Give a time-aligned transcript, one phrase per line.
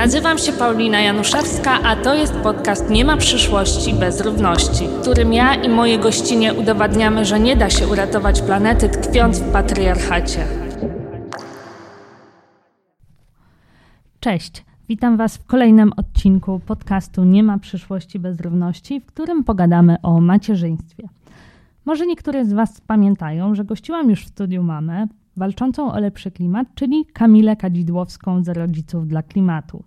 [0.00, 5.32] Nazywam się Paulina Januszewska, a to jest podcast Nie ma przyszłości bez równości, w którym
[5.32, 10.44] ja i moje gościnie udowadniamy, że nie da się uratować planety tkwiąc w patriarchacie.
[14.20, 19.96] Cześć, witam Was w kolejnym odcinku podcastu Nie ma przyszłości bez równości, w którym pogadamy
[20.02, 21.08] o macierzyństwie.
[21.84, 25.06] Może niektóre z Was pamiętają, że gościłam już w studiu mamę,
[25.36, 29.82] walczącą o lepszy klimat, czyli Kamilę Kadzidłowską z Rodziców dla Klimatu.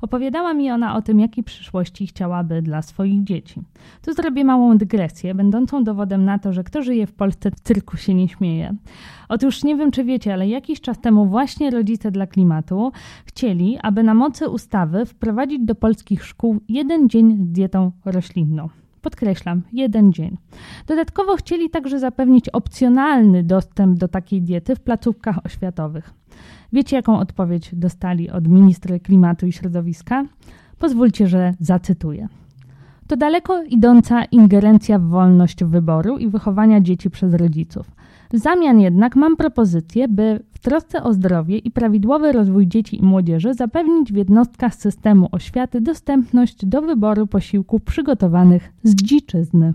[0.00, 3.62] Opowiadała mi ona o tym, jakiej przyszłości chciałaby dla swoich dzieci.
[4.02, 7.96] Tu zrobię małą dygresję, będącą dowodem na to, że kto żyje w Polsce w cyrku
[7.96, 8.74] się nie śmieje.
[9.28, 12.92] Otóż nie wiem, czy wiecie, ale jakiś czas temu właśnie rodzice dla klimatu
[13.24, 18.68] chcieli, aby na mocy ustawy wprowadzić do polskich szkół jeden dzień z dietą roślinną.
[19.06, 20.36] Podkreślam, jeden dzień.
[20.86, 26.14] Dodatkowo chcieli także zapewnić opcjonalny dostęp do takiej diety w placówkach oświatowych.
[26.72, 30.24] Wiecie, jaką odpowiedź dostali od ministra klimatu i środowiska?
[30.78, 32.28] Pozwólcie, że zacytuję.
[33.06, 37.90] To daleko idąca ingerencja w wolność wyboru i wychowania dzieci przez rodziców.
[38.32, 43.02] W zamian jednak mam propozycję, by w trosce o zdrowie i prawidłowy rozwój dzieci i
[43.02, 49.74] młodzieży zapewnić w jednostkach systemu oświaty dostępność do wyboru posiłków przygotowanych z dziczyzny.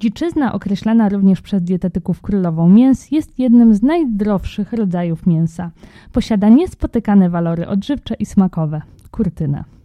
[0.00, 5.70] Dziczyzna, określana również przez dietetyków królową mięs, jest jednym z najzdrowszych rodzajów mięsa.
[6.12, 8.82] Posiada niespotykane walory odżywcze i smakowe.
[9.10, 9.75] Kurtynę.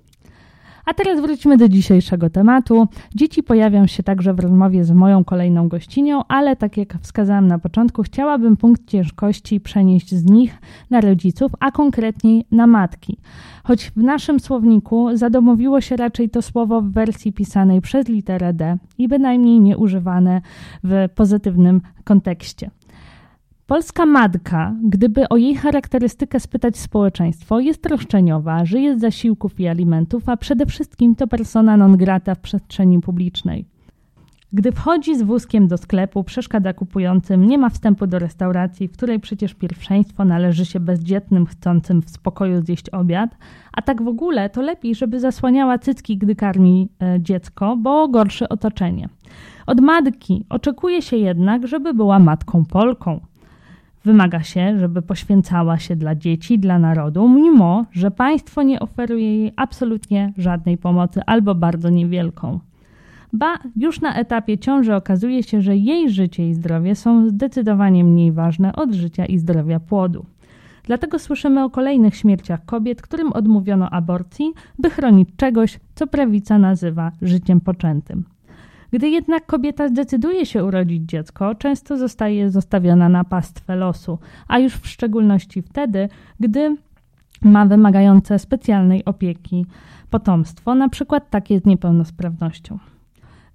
[0.85, 2.87] A teraz wróćmy do dzisiejszego tematu.
[3.15, 7.59] Dzieci pojawią się także w rozmowie z moją kolejną gościnią, ale tak jak wskazałam na
[7.59, 10.57] początku, chciałabym punkt ciężkości przenieść z nich
[10.89, 13.17] na rodziców, a konkretniej na matki.
[13.63, 18.77] Choć w naszym słowniku zadomowiło się raczej to słowo w wersji pisanej przez literę D
[18.97, 20.41] i bynajmniej nie używane
[20.83, 22.69] w pozytywnym kontekście.
[23.71, 30.29] Polska matka, gdyby o jej charakterystykę spytać społeczeństwo, jest roszczeniowa, żyje z zasiłków i alimentów,
[30.29, 33.65] a przede wszystkim to persona non grata w przestrzeni publicznej.
[34.53, 39.19] Gdy wchodzi z wózkiem do sklepu, przeszkadza kupującym, nie ma wstępu do restauracji, w której
[39.19, 43.37] przecież pierwszeństwo należy się bezdzietnym, chcącym w spokoju zjeść obiad,
[43.73, 48.49] a tak w ogóle to lepiej, żeby zasłaniała cycki, gdy karmi e, dziecko, bo gorsze
[48.49, 49.09] otoczenie.
[49.67, 53.30] Od matki oczekuje się jednak, żeby była matką Polką.
[54.05, 59.53] Wymaga się, żeby poświęcała się dla dzieci, dla narodu, mimo że państwo nie oferuje jej
[59.55, 62.59] absolutnie żadnej pomocy albo bardzo niewielką.
[63.33, 68.31] Ba, już na etapie ciąży okazuje się, że jej życie i zdrowie są zdecydowanie mniej
[68.31, 70.25] ważne od życia i zdrowia płodu.
[70.83, 77.11] Dlatego słyszymy o kolejnych śmierciach kobiet, którym odmówiono aborcji, by chronić czegoś, co prawica nazywa
[77.21, 78.23] życiem poczętym.
[78.91, 84.73] Gdy jednak kobieta zdecyduje się urodzić dziecko, często zostaje zostawiona na pastwę losu, a już
[84.73, 86.09] w szczególności wtedy,
[86.39, 86.75] gdy
[87.41, 89.65] ma wymagające specjalnej opieki
[90.09, 92.79] potomstwo, na przykład takie z niepełnosprawnością.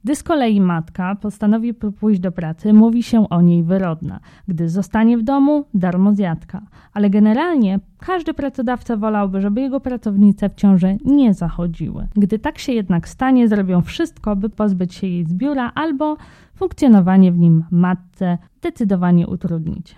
[0.06, 4.20] Gdy z kolei matka postanowi pójść do pracy, mówi się o niej wyrodna.
[4.48, 6.62] Gdy zostanie w domu, darmo zjadka.
[6.92, 12.08] Ale generalnie każdy pracodawca wolałby, żeby jego pracownice w ciąży nie zachodziły.
[12.14, 16.16] Gdy tak się jednak stanie, zrobią wszystko, by pozbyć się jej z biura albo
[16.54, 19.96] funkcjonowanie w nim matce zdecydowanie utrudnić.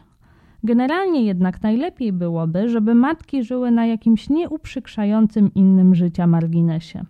[0.64, 7.04] Generalnie jednak najlepiej byłoby, żeby matki żyły na jakimś nieuprzykrzającym innym życia marginesie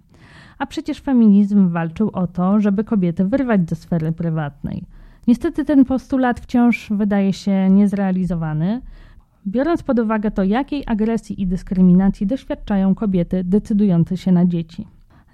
[0.58, 4.84] a przecież feminizm walczył o to, żeby kobiety wyrwać do sfery prywatnej.
[5.26, 8.80] Niestety ten postulat wciąż wydaje się niezrealizowany,
[9.46, 14.86] biorąc pod uwagę to, jakiej agresji i dyskryminacji doświadczają kobiety decydujące się na dzieci.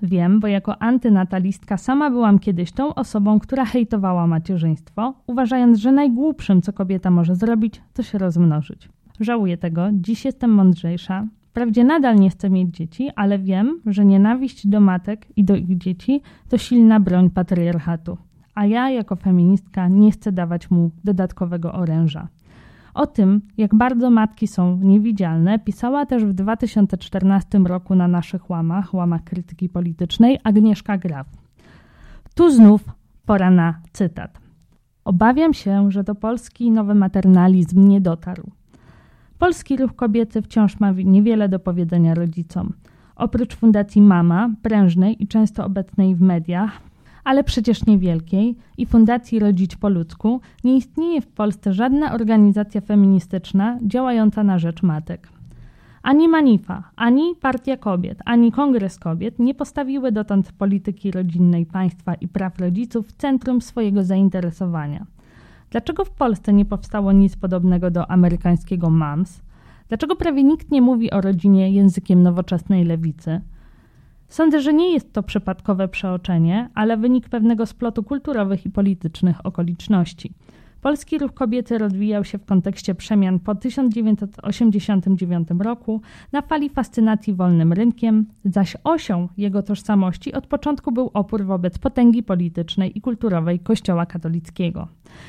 [0.02, 6.62] Wiem, bo jako antynatalistka sama byłam kiedyś tą osobą, która hejtowała macierzyństwo, uważając, że najgłupszym,
[6.62, 8.88] co kobieta może zrobić, to się rozmnożyć.
[9.20, 14.66] Żałuję tego, dziś jestem mądrzejsza, Wprawdzie nadal nie chcę mieć dzieci, ale wiem, że nienawiść
[14.66, 18.18] do matek i do ich dzieci to silna broń patriarchatu.
[18.54, 22.28] A ja, jako feministka, nie chcę dawać mu dodatkowego oręża.
[22.94, 28.94] O tym, jak bardzo matki są niewidzialne, pisała też w 2014 roku na naszych łamach,
[28.94, 31.26] łamach krytyki politycznej, Agnieszka Graf.
[32.34, 32.84] Tu znów
[33.26, 34.38] pora na cytat.
[35.04, 38.50] Obawiam się, że do Polski nowy maternalizm nie dotarł.
[39.38, 42.72] Polski ruch kobiecy wciąż ma niewiele do powiedzenia rodzicom.
[43.16, 46.80] Oprócz Fundacji Mama, prężnej i często obecnej w mediach,
[47.24, 53.78] ale przecież niewielkiej, i Fundacji Rodzić po ludzku, nie istnieje w Polsce żadna organizacja feministyczna
[53.82, 55.28] działająca na rzecz matek.
[56.02, 62.28] Ani Manifa, ani Partia Kobiet, ani Kongres Kobiet nie postawiły dotąd polityki rodzinnej państwa i
[62.28, 65.06] praw rodziców w centrum swojego zainteresowania.
[65.74, 69.42] Dlaczego w Polsce nie powstało nic podobnego do amerykańskiego MAMS?
[69.88, 73.40] Dlaczego prawie nikt nie mówi o rodzinie językiem nowoczesnej lewicy?
[74.28, 80.32] Sądzę, że nie jest to przypadkowe przeoczenie, ale wynik pewnego splotu kulturowych i politycznych okoliczności.
[80.84, 86.00] Polski ruch kobiecy rozwijał się w kontekście przemian po 1989 roku
[86.32, 92.22] na fali fascynacji wolnym rynkiem, zaś osią jego tożsamości od początku był opór wobec potęgi
[92.22, 94.88] politycznej i kulturowej Kościoła katolickiego.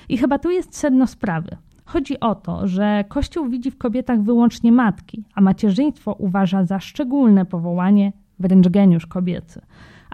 [0.10, 1.58] I chyba tu jest sedno sprawy.
[1.86, 7.46] Chodzi o to, że Kościół widzi w kobietach wyłącznie matki, a macierzyństwo uważa za szczególne
[7.46, 9.62] powołanie, wręcz geniusz kobiecy.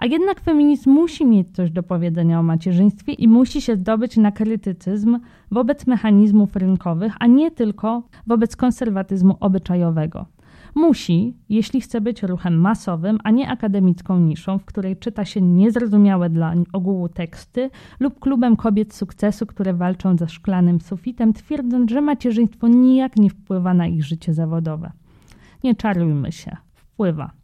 [0.02, 4.32] A jednak feminizm musi mieć coś do powiedzenia o macierzyństwie i musi się zdobyć na
[4.32, 5.18] krytycyzm
[5.50, 10.26] wobec mechanizmów rynkowych, a nie tylko wobec konserwatyzmu obyczajowego.
[10.74, 16.30] Musi, jeśli chce być ruchem masowym, a nie akademicką niszą, w której czyta się niezrozumiałe
[16.30, 17.70] dla ogółu teksty,
[18.00, 23.74] lub klubem kobiet sukcesu, które walczą ze szklanym sufitem, twierdząc, że macierzyństwo nijak nie wpływa
[23.74, 24.92] na ich życie zawodowe.
[25.64, 27.41] Nie czarujmy się, wpływa.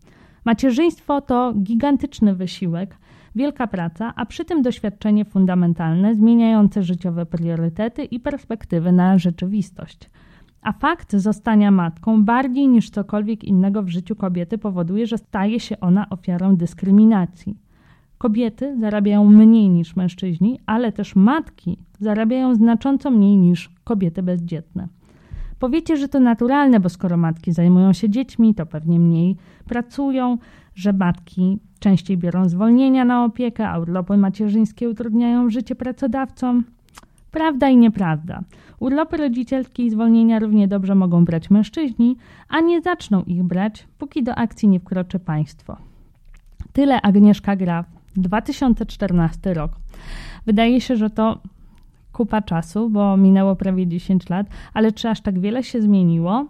[0.48, 2.96] Macierzyństwo to gigantyczny wysiłek,
[3.34, 10.10] wielka praca, a przy tym doświadczenie fundamentalne, zmieniające życiowe priorytety i perspektywy na rzeczywistość.
[10.62, 15.80] A fakt zostania matką bardziej niż cokolwiek innego w życiu kobiety powoduje, że staje się
[15.80, 17.58] ona ofiarą dyskryminacji.
[18.18, 24.88] Kobiety zarabiają mniej niż mężczyźni, ale też matki zarabiają znacząco mniej niż kobiety bezdzietne.
[25.58, 30.38] Powiecie, że to naturalne, bo skoro matki zajmują się dziećmi, to pewnie mniej pracują,
[30.74, 36.64] że matki częściej biorą zwolnienia na opiekę, a urlopy macierzyńskie utrudniają życie pracodawcom.
[37.30, 38.40] Prawda i nieprawda.
[38.80, 42.16] Urlopy rodzicielskie i zwolnienia równie dobrze mogą brać mężczyźni,
[42.48, 45.76] a nie zaczną ich brać, póki do akcji nie wkroczy państwo.
[46.72, 49.72] Tyle Agnieszka Graf, 2014 rok.
[50.46, 51.38] Wydaje się, że to
[52.12, 56.46] kupa czasu, bo minęło prawie 10 lat, ale czy aż tak wiele się zmieniło?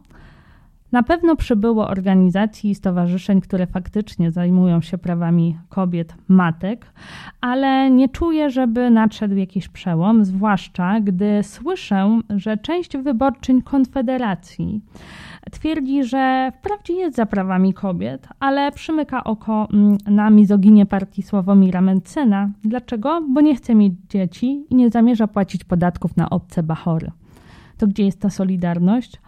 [0.92, 6.92] Na pewno przybyło organizacji i stowarzyszeń, które faktycznie zajmują się prawami kobiet, matek,
[7.40, 14.80] ale nie czuję, żeby nadszedł jakiś przełom, zwłaszcza gdy słyszę, że część wyborczyń Konfederacji
[15.50, 21.80] twierdzi, że wprawdzie jest za prawami kobiet, ale przymyka oko mm, na mizoginię partii Sławomira
[21.80, 22.50] Mencena.
[22.64, 23.22] Dlaczego?
[23.30, 27.10] Bo nie chce mieć dzieci i nie zamierza płacić podatków na obce bachory.
[27.78, 29.20] To gdzie jest ta solidarność?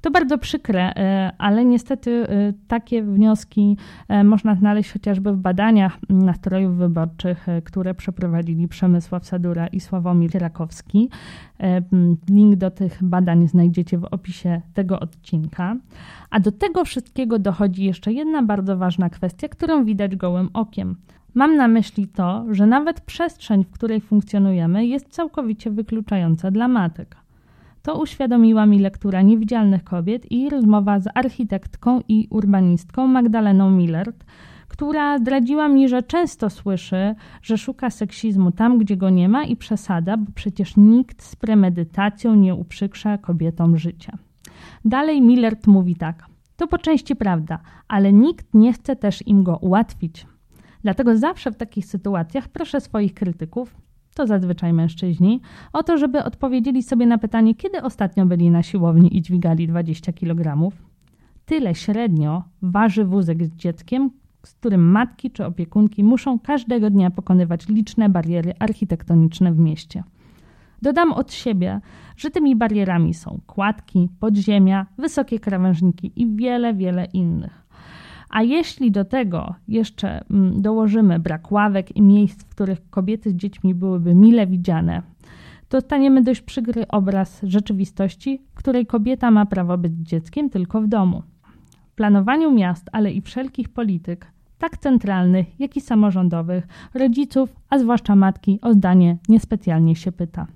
[0.00, 3.76] To bardzo przykre, e, ale niestety e, takie wnioski
[4.08, 11.10] e, można znaleźć chociażby w badaniach nastrojów wyborczych, które przeprowadzili Przemysław Sadura i Sławomir Rakowski.
[12.30, 15.76] Link do tych badań znajdziecie w opisie tego odcinka.
[16.30, 20.96] A do tego wszystkiego dochodzi jeszcze jedna bardzo ważna kwestia, którą widać gołym okiem.
[21.34, 27.16] Mam na myśli to, że nawet przestrzeń, w której funkcjonujemy, jest całkowicie wykluczająca dla matek.
[27.88, 34.24] To uświadomiła mi lektura Niewidzialnych Kobiet i rozmowa z architektką i urbanistką Magdaleną Millert,
[34.68, 39.56] która zdradziła mi, że często słyszy, że szuka seksizmu tam, gdzie go nie ma i
[39.56, 44.18] przesada, bo przecież nikt z premedytacją nie uprzykrza kobietom życia.
[44.84, 46.26] Dalej Millert mówi tak.
[46.56, 47.58] To po części prawda,
[47.88, 50.26] ale nikt nie chce też im go ułatwić.
[50.82, 53.74] Dlatego zawsze w takich sytuacjach proszę swoich krytyków,
[54.18, 55.40] to zazwyczaj mężczyźni,
[55.72, 60.12] o to, żeby odpowiedzieli sobie na pytanie, kiedy ostatnio byli na siłowni i dźwigali 20
[60.12, 60.70] kg.
[61.46, 64.10] Tyle średnio waży wózek z dzieckiem,
[64.46, 70.02] z którym matki czy opiekunki muszą każdego dnia pokonywać liczne bariery architektoniczne w mieście.
[70.82, 71.80] Dodam od siebie,
[72.16, 77.67] że tymi barierami są kładki, podziemia, wysokie krawężniki i wiele, wiele innych.
[78.30, 83.34] A jeśli do tego jeszcze mm, dołożymy brak ławek i miejsc, w których kobiety z
[83.34, 85.02] dziećmi byłyby mile widziane,
[85.68, 90.86] to staniemy dość przykry obraz rzeczywistości, w której kobieta ma prawo być dzieckiem tylko w
[90.86, 91.22] domu.
[91.92, 94.26] W planowaniu miast, ale i wszelkich polityk,
[94.58, 100.46] tak centralnych, jak i samorządowych, rodziców, a zwłaszcza matki, o zdanie niespecjalnie się pyta.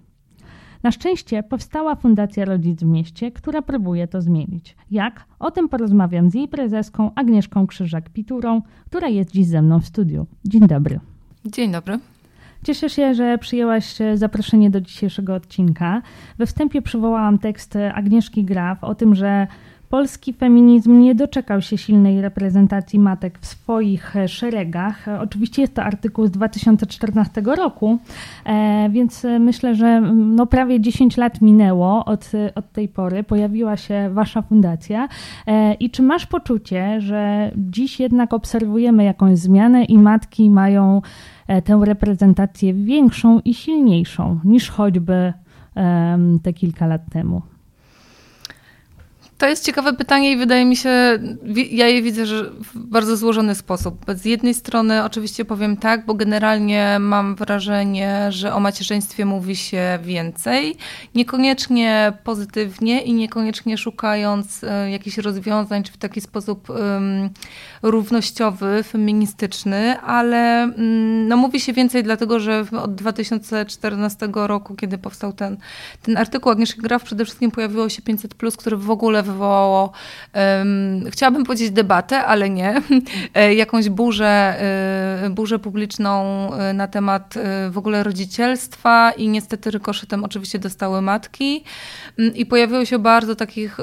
[0.82, 4.76] Na szczęście powstała Fundacja Rodzic w Mieście, która próbuje to zmienić.
[4.90, 5.24] Jak?
[5.38, 10.26] O tym porozmawiam z jej prezeską Agnieszką Krzyżak-Piturą, która jest dziś ze mną w studiu.
[10.44, 11.00] Dzień dobry.
[11.44, 11.98] Dzień dobry.
[12.64, 16.02] Cieszę się, że przyjęłaś zaproszenie do dzisiejszego odcinka.
[16.38, 19.46] We wstępie przywołałam tekst Agnieszki Graf o tym, że
[19.92, 25.06] Polski feminizm nie doczekał się silnej reprezentacji matek w swoich e, szeregach.
[25.20, 27.98] Oczywiście jest to artykuł z 2014 roku,
[28.44, 33.22] e, więc myślę, że no prawie 10 lat minęło od, od tej pory.
[33.22, 35.08] Pojawiła się Wasza fundacja.
[35.46, 41.02] E, I czy masz poczucie, że dziś jednak obserwujemy jakąś zmianę i matki mają
[41.64, 45.32] tę reprezentację większą i silniejszą niż choćby
[46.42, 47.51] te kilka lat temu?
[49.42, 51.18] To jest ciekawe pytanie i wydaje mi się,
[51.70, 54.04] ja je widzę że w bardzo złożony sposób.
[54.14, 59.98] Z jednej strony oczywiście powiem tak, bo generalnie mam wrażenie, że o macierzyństwie mówi się
[60.02, 60.76] więcej,
[61.14, 67.30] niekoniecznie pozytywnie i niekoniecznie szukając e, jakichś rozwiązań, czy w taki sposób um,
[67.82, 75.32] równościowy, feministyczny, ale um, no, mówi się więcej dlatego, że od 2014 roku, kiedy powstał
[75.32, 75.56] ten,
[76.02, 79.92] ten artykuł Agnieszki Graf, przede wszystkim pojawiło się 500+, który w ogóle wywołało,
[80.34, 82.82] um, chciałabym powiedzieć debatę, ale nie,
[83.34, 84.54] e, jakąś burzę,
[85.24, 86.22] e, burzę publiczną
[86.54, 87.34] e, na temat
[87.70, 91.64] w ogóle rodzicielstwa i niestety rykoszytem oczywiście dostały matki.
[92.18, 93.78] Mm, i pojawiło się bardzo takich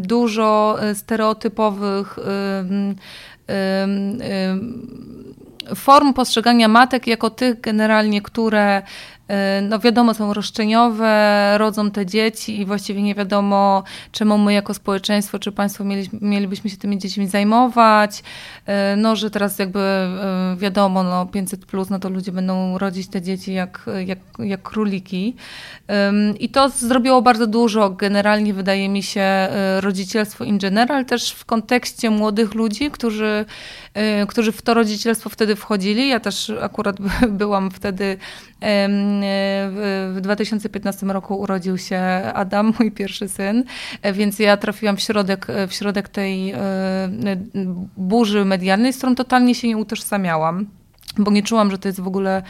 [0.00, 2.18] dużo stereotypowych
[5.74, 8.82] form postrzegania matek jako tych generalnie, które
[9.62, 15.38] no wiadomo, są roszczeniowe, rodzą te dzieci i właściwie nie wiadomo, czemu my jako społeczeństwo
[15.38, 18.22] czy państwo mieli, mielibyśmy się tymi dziećmi zajmować.
[18.92, 19.80] Y, no, że teraz jakby
[20.54, 24.62] y, wiadomo, no 500 plus, no to ludzie będą rodzić te dzieci jak, jak, jak
[24.62, 25.36] króliki.
[26.40, 27.90] I to zrobiło bardzo dużo.
[27.90, 29.48] Generalnie wydaje mi się
[29.80, 33.44] rodzicielstwo in general, też w kontekście młodych ludzi, którzy,
[34.28, 36.08] którzy w to rodzicielstwo wtedy wchodzili.
[36.08, 36.96] Ja też akurat
[37.28, 38.16] byłam wtedy
[39.70, 42.00] w 2015 roku urodził się
[42.34, 43.64] Adam, mój pierwszy syn,
[44.12, 46.58] więc ja trafiłam w środek, w środek tej e,
[47.96, 50.66] burzy medialnej, z którą totalnie się nie utożsamiałam
[51.18, 52.42] bo nie czułam, że to jest w ogóle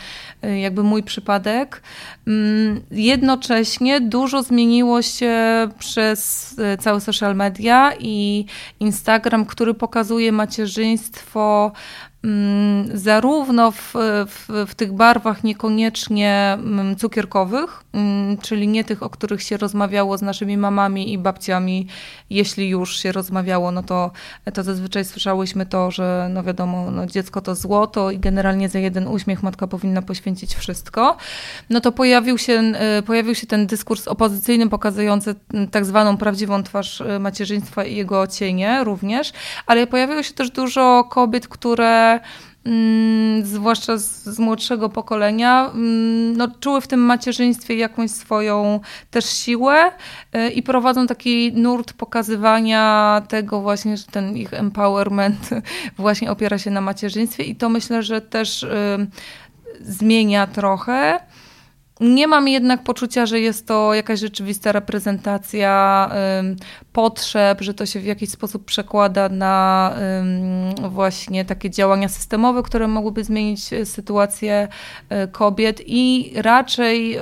[0.42, 1.82] e, jakby mój przypadek.
[2.26, 5.34] Mm, jednocześnie dużo zmieniło się
[5.78, 8.44] przez e, całe social media i
[8.80, 11.72] Instagram, który pokazuje macierzyństwo
[12.94, 13.92] zarówno w,
[14.26, 20.18] w, w, tych barwach niekoniecznie mm, cukierkowych, mm, czyli nie tych, o których się rozmawiało
[20.18, 21.86] z naszymi mamami i babciami.
[22.30, 24.10] Jeśli już się rozmawiało, no to,
[24.54, 29.08] to zazwyczaj słyszałyśmy to, że no wiadomo, no dziecko to złoto i generalnie za jeden
[29.08, 31.16] uśmiech matka powinna poświęcić wszystko.
[31.70, 35.34] No to pojawił się, y, pojawił się ten dyskurs opozycyjny pokazujący
[35.70, 39.32] tak zwaną prawdziwą twarz y, macierzyństwa i jego cienie również,
[39.66, 42.15] ale pojawiło się też dużo kobiet, które
[42.66, 48.80] Mm, zwłaszcza z, z, młodszego pokolenia, mm, no, czuły w tym macierzyństwie jakąś swoją
[49.10, 49.92] też siłę
[50.36, 55.50] y, i prowadzą taki nurt pokazywania tego właśnie, że ten ich empowerment
[55.98, 59.06] właśnie opiera się na macierzyństwie i to myślę, że też y,
[59.80, 61.20] zmienia trochę.
[62.00, 66.10] Nie mam jednak poczucia, że jest to jakaś rzeczywista reprezentacja
[66.92, 69.94] potrzeb, że to się w jakiś sposób przekłada na
[70.90, 74.68] właśnie takie działania systemowe, które mogłyby zmienić e, sytuację
[75.08, 77.18] e, kobiet i raczej,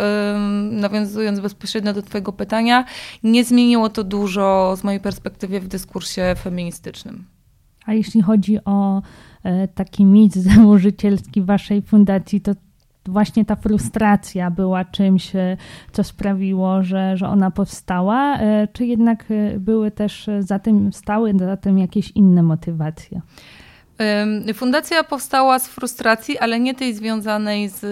[0.70, 2.84] nawiązując bezpośrednio do Twojego pytania,
[3.22, 7.24] nie zmieniło to dużo z mojej perspektywy w dyskursie feministycznym.
[7.86, 9.02] A jeśli chodzi o
[9.42, 12.52] e, taki mit założycielski waszej fundacji, to
[13.08, 15.56] właśnie ta frustracja była czymś, e,
[15.92, 21.32] co sprawiło, że, że ona powstała, e, czy jednak e, były też za tym, stały
[21.38, 23.20] za tym jakieś inne motywacje?
[24.54, 27.82] Fundacja powstała z frustracji, ale nie tej związanej z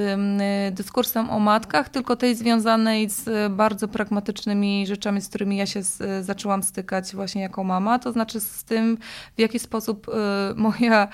[0.75, 5.80] dyskursem o matkach, tylko tej związanej z bardzo pragmatycznymi rzeczami, z którymi ja się
[6.21, 7.99] zaczęłam stykać właśnie jako mama.
[7.99, 8.99] To znaczy z tym,
[9.37, 10.12] w jaki sposób y,
[10.54, 11.09] moja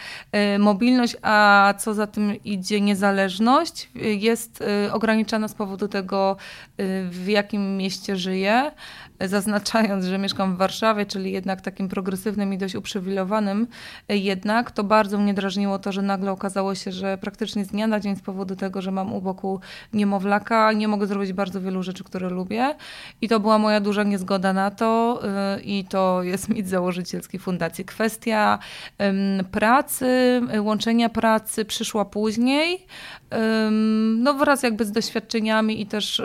[0.59, 6.37] mobilność, a co za tym idzie niezależność, jest ograniczana z powodu tego,
[7.11, 8.71] w jakim mieście żyję
[9.21, 13.67] zaznaczając, że mieszkam w Warszawie, czyli jednak takim progresywnym i dość uprzywilejowanym
[14.09, 18.01] jednak, to bardzo mnie drażniło to, że nagle okazało się, że praktycznie z dnia na
[18.01, 19.61] dzień z powodu tego, że mam u boku
[19.93, 22.75] niemowlaka, nie mogę zrobić bardzo wielu rzeczy, które lubię.
[23.21, 25.21] I to była moja duża niezgoda na to
[25.57, 27.85] y, i to jest mit założycielski fundacji.
[27.85, 28.59] Kwestia
[29.51, 32.87] pracy, łączenia pracy przyszła później,
[34.19, 36.23] no wraz jakby z doświadczeniami i też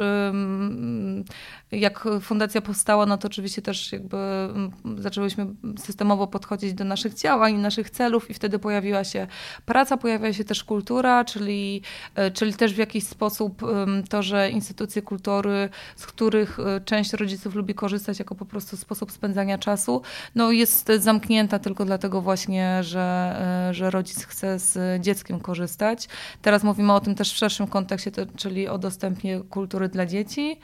[1.80, 7.56] jak fundacja powstała, no to oczywiście też jakby mm, zaczęłyśmy systemowo podchodzić do naszych działań,
[7.56, 9.28] naszych celów i wtedy pojawiła się
[9.66, 11.82] praca, pojawiła się też kultura, czyli,
[12.16, 13.62] e, czyli też w jakiś sposób
[14.10, 19.12] to, że instytucje kultury, z których e, część rodziców lubi korzystać jako po prostu sposób
[19.12, 20.02] spędzania czasu,
[20.36, 23.36] no jest zamknięta tylko dlatego właśnie, że,
[23.70, 26.08] e, że rodzic chce z dzieckiem korzystać.
[26.42, 30.60] Teraz mówimy o tym też w szerszym kontekście, czyli o dostępie kultury dla dzieci.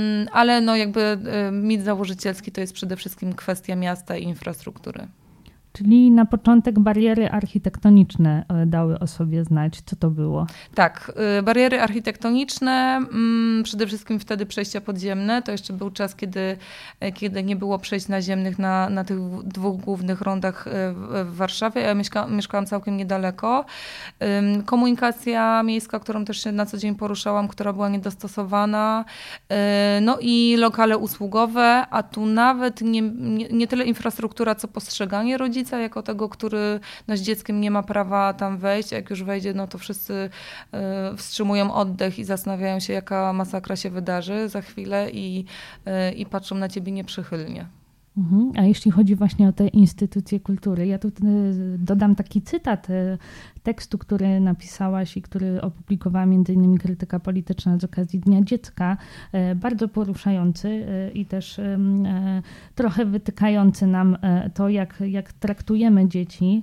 [0.00, 1.00] Mm, ale no jakby
[1.48, 5.06] y, mit założycielski to jest przede wszystkim kwestia miasta i infrastruktury.
[5.72, 9.80] Czyli na początek bariery architektoniczne e, dały o sobie znać.
[9.86, 10.46] Co to było?
[10.74, 15.42] Tak, y, bariery architektoniczne, mm, przede wszystkim wtedy przejścia podziemne.
[15.42, 16.56] To jeszcze był czas, kiedy,
[17.00, 20.70] e, kiedy nie było przejść naziemnych na, na tych dwóch głównych rondach e,
[21.24, 21.80] w Warszawie.
[21.82, 23.64] Ja mieszka, mieszkałam całkiem niedaleko.
[24.64, 29.04] Komunikacja miejska, którą też się na co dzień poruszałam, która była niedostosowana.
[30.02, 35.59] No i lokale usługowe, a tu nawet nie, nie, nie tyle infrastruktura, co postrzeganie rodziców
[35.60, 38.92] rodzica jako tego, który no, z dzieckiem nie ma prawa tam wejść.
[38.92, 40.30] Jak już wejdzie, no to wszyscy
[41.12, 45.44] y, wstrzymują oddech i zastanawiają się, jaka masakra się wydarzy za chwilę i,
[45.86, 47.79] y, i patrzą na ciebie nieprzychylnie.
[48.16, 48.52] Mhm.
[48.56, 51.12] A jeśli chodzi właśnie o te instytucje kultury, ja tu e,
[51.78, 53.18] dodam taki cytat e,
[53.62, 58.96] tekstu, który napisałaś i który opublikowała innymi krytyka polityczna z okazji Dnia Dziecka,
[59.32, 61.60] e, bardzo poruszający i też
[62.74, 64.16] trochę wytykający nam
[64.54, 66.62] to, jak, jak traktujemy dzieci.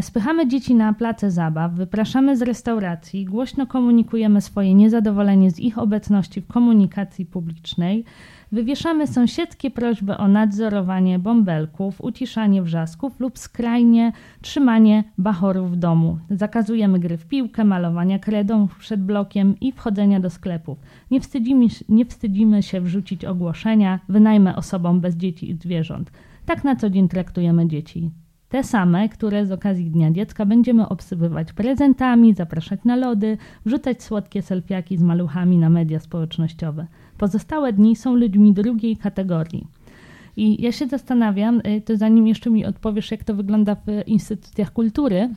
[0.00, 6.40] Spychamy dzieci na place zabaw, wypraszamy z restauracji, głośno komunikujemy swoje niezadowolenie z ich obecności
[6.40, 8.04] w komunikacji publicznej.
[8.52, 16.18] Wywieszamy sąsiedzkie prośby o nadzorowanie bąbelków, uciszanie wrzasków lub skrajnie trzymanie bachorów w domu.
[16.30, 20.78] Zakazujemy gry w piłkę, malowania kredą przed blokiem i wchodzenia do sklepów.
[21.10, 26.10] Nie wstydzimy, nie wstydzimy się wrzucić ogłoszenia, wynajmę osobom bez dzieci i zwierząt.
[26.46, 28.10] Tak na co dzień traktujemy dzieci.
[28.48, 34.42] Te same, które z okazji Dnia Dziecka będziemy obsypywać prezentami, zapraszać na lody, wrzucać słodkie
[34.42, 36.86] selfiaki z maluchami na media społecznościowe.
[37.18, 39.66] Pozostałe dni są ludźmi drugiej kategorii.
[40.36, 44.72] I ja się zastanawiam, y, to zanim jeszcze mi odpowiesz, jak to wygląda w instytucjach
[44.72, 45.28] kultury,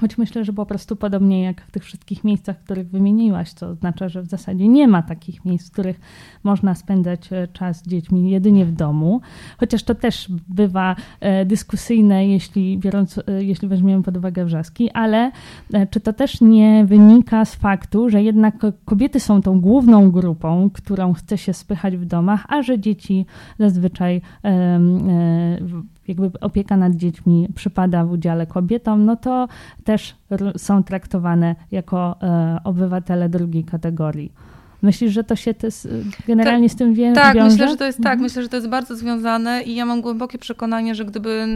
[0.00, 4.08] Choć myślę, że po prostu podobnie jak w tych wszystkich miejscach, których wymieniłaś, to oznacza,
[4.08, 6.00] że w zasadzie nie ma takich miejsc, w których
[6.44, 9.20] można spędzać e, czas z dziećmi jedynie w domu.
[9.58, 15.30] Chociaż to też bywa e, dyskusyjne, jeśli, biorąc, e, jeśli weźmiemy pod uwagę wrzaski, ale
[15.90, 18.54] czy to też nie wynika z faktu, że jednak
[18.84, 23.26] kobiety są tą główną grupą, którą chce się spychać w domach, a że dzieci
[23.58, 24.22] zazwyczaj
[26.10, 29.48] jakby opieka nad dziećmi przypada w udziale kobietom, no to
[29.84, 30.16] też
[30.56, 34.32] są traktowane jako e, obywatele drugiej kategorii.
[34.82, 35.54] Myślisz, że to się
[36.26, 37.50] generalnie z tym wie, tak, wiąże?
[37.50, 38.22] myślę, że to jest tak, mhm.
[38.22, 41.46] myślę, że to jest bardzo związane i ja mam głębokie przekonanie, że gdyby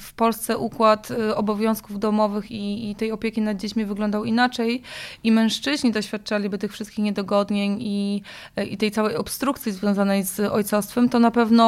[0.00, 4.82] w Polsce układ y, obowiązków domowych i, i tej opieki nad dziećmi wyglądał inaczej
[5.24, 8.22] i mężczyźni doświadczaliby tych wszystkich niedogodnień i,
[8.58, 11.66] y, i tej całej obstrukcji związanej z ojcostwem, to na pewno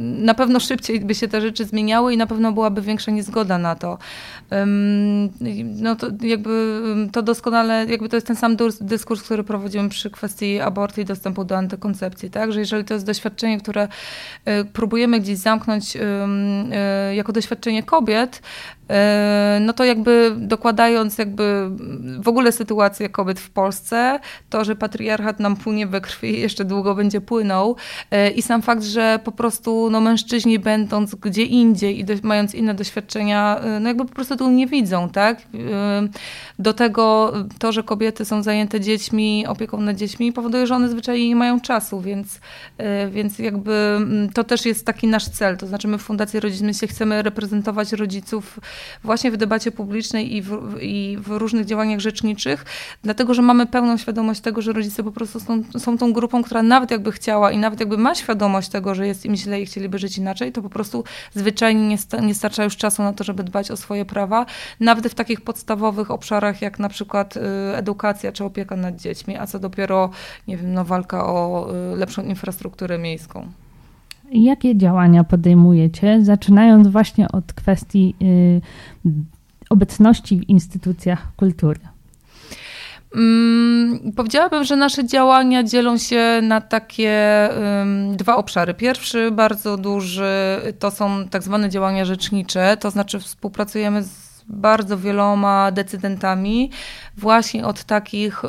[0.00, 3.74] na pewno szybciej by się te rzeczy zmieniały i na pewno byłaby większa niezgoda na
[3.74, 3.98] to.
[5.80, 10.60] No to jakby to doskonale, jakby to jest ten sam dyskurs, który prowadzimy przy kwestii
[10.60, 12.52] aborcji i dostępu do antykoncepcji, tak?
[12.52, 13.88] Że jeżeli to jest doświadczenie, które
[14.48, 16.00] y, próbujemy gdzieś zamknąć y,
[17.14, 18.42] jako doświadczenie kobiet,
[18.90, 21.70] E, no to jakby dokładając jakby
[22.22, 26.94] w ogóle sytuację kobiet w Polsce, to, że patriarchat nam płynie we krwi jeszcze długo
[26.94, 27.76] będzie płynął
[28.36, 33.60] i sam fakt, że po prostu no, mężczyźni będąc gdzie indziej i mając inne doświadczenia,
[33.80, 35.42] no jakby po prostu tu nie widzą, tak?
[36.58, 41.28] Do tego to, że kobiety są zajęte dziećmi, opieką nad dziećmi powoduje, że one zwyczajnie
[41.28, 42.40] nie mają czasu, więc,
[43.10, 46.66] więc jakby mm, to też jest taki nasz cel, to znaczy my w Fundacji Rodzin
[46.66, 48.60] Myśli chcemy reprezentować rodziców
[49.04, 52.64] właśnie w debacie publicznej i w, i w różnych działaniach rzeczniczych,
[53.02, 56.62] dlatego że mamy pełną świadomość tego, że rodzice po prostu są, są tą grupą, która
[56.62, 59.98] nawet jakby chciała i nawet jakby ma świadomość tego, że jest im źle i chcieliby
[59.98, 61.04] żyć inaczej, to po prostu
[61.34, 64.46] zwyczajnie nie, sta, nie starcza już czasu na to, żeby dbać o swoje prawa,
[64.80, 67.40] nawet w takich podstawowych obszarach, jak na przykład y,
[67.76, 70.10] edukacja czy opieka nad dziećmi, a co dopiero,
[70.48, 73.46] nie wiem, no, walka o y, lepszą infrastrukturę miejską.
[74.32, 78.60] Jakie działania podejmujecie, zaczynając właśnie od kwestii y,
[79.70, 81.80] obecności w instytucjach kultury?
[83.14, 88.74] Hmm, powiedziałabym, że nasze działania dzielą się na takie um, dwa obszary.
[88.74, 95.70] Pierwszy, bardzo duży, to są tak zwane działania rzecznicze, to znaczy współpracujemy z bardzo wieloma
[95.72, 96.70] decydentami,
[97.20, 98.48] właśnie od takich y,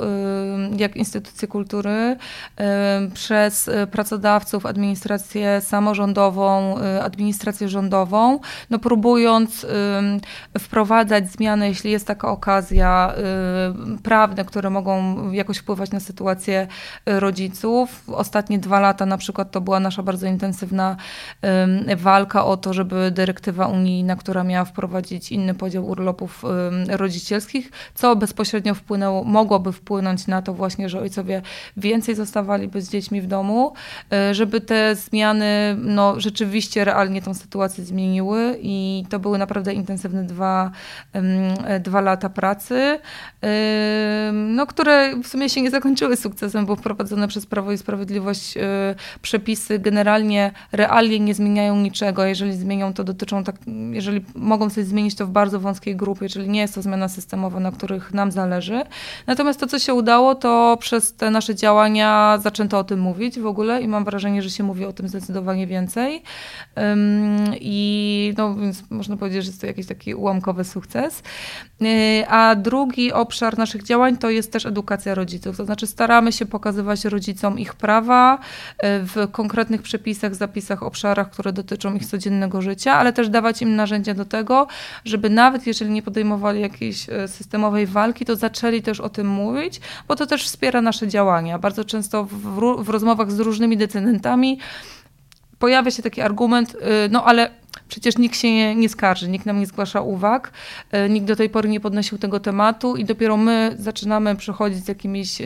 [0.77, 2.17] jak instytucje kultury,
[2.59, 9.65] y, przez pracodawców, administrację samorządową, y, administrację rządową, no próbując
[10.59, 13.13] wprowadzać zmiany, jeśli jest taka okazja,
[14.03, 16.67] prawne, które mogą jakoś wpływać na sytuację
[17.05, 18.03] rodziców.
[18.07, 20.95] Ostatnie dwa lata na przykład to była nasza bardzo intensywna
[21.97, 26.43] walka o to, żeby dyrektywa unijna, która miała wprowadzić inny podział urlopów
[26.87, 31.41] rodzicielskich, co bezpośrednio bezpośrednio wpłynęło, mogłoby wpłynąć na to właśnie, że ojcowie
[31.77, 33.73] więcej zostawaliby z dziećmi w domu,
[34.31, 40.71] żeby te zmiany no, rzeczywiście realnie tą sytuację zmieniły i to były naprawdę intensywne dwa,
[41.79, 42.99] dwa lata pracy,
[44.33, 48.57] no, które w sumie się nie zakończyły sukcesem, bo wprowadzone przez Prawo i Sprawiedliwość
[49.21, 52.25] przepisy generalnie realnie nie zmieniają niczego.
[52.25, 53.55] Jeżeli zmienią, to dotyczą tak,
[53.91, 57.59] jeżeli mogą coś zmienić, to w bardzo wąskiej grupie, czyli nie jest to zmiana systemowa,
[57.59, 58.50] na których nam zależy.
[59.27, 63.45] Natomiast to, co się udało, to przez te nasze działania zaczęto o tym mówić w
[63.45, 66.23] ogóle i mam wrażenie, że się mówi o tym zdecydowanie więcej.
[67.61, 71.23] I no, więc można powiedzieć, że jest to jakiś taki ułamkowy sukces.
[71.81, 75.57] Y, a drugi obszar naszych działań to jest też edukacja rodziców.
[75.57, 78.39] To znaczy staramy się pokazywać rodzicom ich prawa y,
[78.83, 84.13] w konkretnych przepisach, zapisach, obszarach, które dotyczą ich codziennego życia, ale też dawać im narzędzia
[84.13, 84.67] do tego,
[85.05, 89.81] żeby nawet jeżeli nie podejmowali jakiejś y, systemowej walki, to zaczęli też o tym mówić,
[90.07, 91.59] bo to też wspiera nasze działania.
[91.59, 94.59] Bardzo często w, w rozmowach z różnymi decydentami
[95.59, 96.77] pojawia się taki argument,
[97.09, 97.51] no ale
[97.91, 100.51] Przecież nikt się nie, nie skarży, nikt nam nie zgłasza uwag,
[100.91, 104.87] e, nikt do tej pory nie podnosił tego tematu i dopiero my zaczynamy przychodzić z
[104.87, 105.41] jakimiś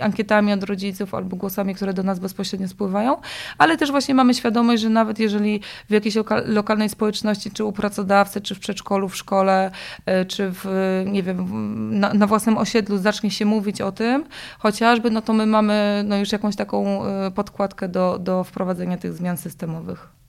[0.00, 3.16] ankietami od rodziców albo głosami, które do nas bezpośrednio spływają,
[3.58, 8.40] ale też właśnie mamy świadomość, że nawet jeżeli w jakiejś lokalnej społeczności, czy u pracodawcy,
[8.40, 9.70] czy w przedszkolu, w szkole,
[10.06, 10.64] e, czy w,
[11.06, 14.24] nie wiem, na, na własnym osiedlu zacznie się mówić o tym,
[14.58, 19.12] chociażby, no to my mamy no już jakąś taką e, podkładkę do, do wprowadzenia tych
[19.12, 20.19] zmian systemowych.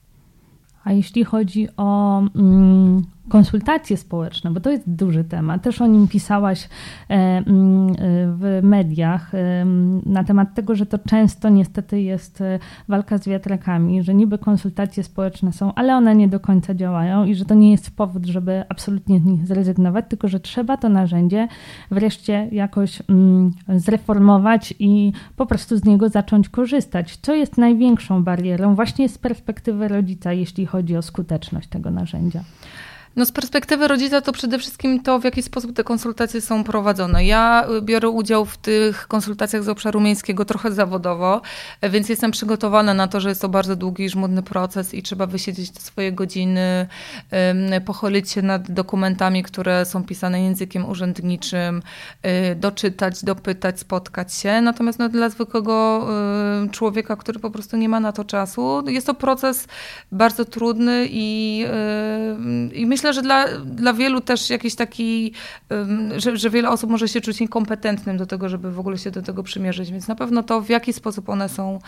[0.83, 5.61] A jeśli chodzi o mm, konsultacje społeczne, bo to jest duży temat.
[5.61, 6.69] Też o nim pisałaś
[7.09, 7.95] e, mm,
[8.37, 9.65] w mediach e,
[10.05, 15.03] na temat tego, że to często niestety jest e, walka z wiatrakami, że niby konsultacje
[15.03, 18.63] społeczne są, ale one nie do końca działają i że to nie jest powód, żeby
[18.69, 21.47] absolutnie z nich zrezygnować, tylko że trzeba to narzędzie
[21.91, 27.17] wreszcie jakoś mm, zreformować i po prostu z niego zacząć korzystać.
[27.21, 32.43] Co jest największą barierą właśnie z perspektywy rodzica, jeśli chodzi o skuteczność tego narzędzia?
[33.15, 37.25] No z perspektywy rodzica to przede wszystkim to, w jaki sposób te konsultacje są prowadzone.
[37.25, 41.41] Ja y, biorę udział w tych konsultacjach z obszaru miejskiego trochę zawodowo,
[41.83, 45.25] więc jestem przygotowana na to, że jest to bardzo długi i żmudny proces i trzeba
[45.25, 46.87] wysiedzieć te swoje godziny,
[47.85, 51.81] pochylić się nad dokumentami, które są pisane językiem urzędniczym,
[52.51, 54.61] y, doczytać, dopytać, spotkać się.
[54.61, 56.07] Natomiast no, dla zwykłego
[56.65, 59.67] y, człowieka, który po prostu nie ma na to czasu, jest to proces
[60.11, 61.65] bardzo trudny i,
[62.73, 65.33] i myślę, myślę, że dla, dla wielu też jakiś taki,
[66.17, 69.21] że, że wiele osób może się czuć niekompetentnym do tego, żeby w ogóle się do
[69.21, 71.79] tego przymierzyć, więc na pewno to, w jaki sposób one są,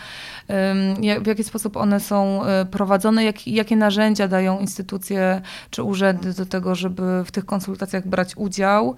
[1.22, 6.46] w jaki sposób one są e, prowadzone, jak, jakie narzędzia dają instytucje czy urzędy do
[6.46, 8.96] tego, żeby w tych konsultacjach brać udział.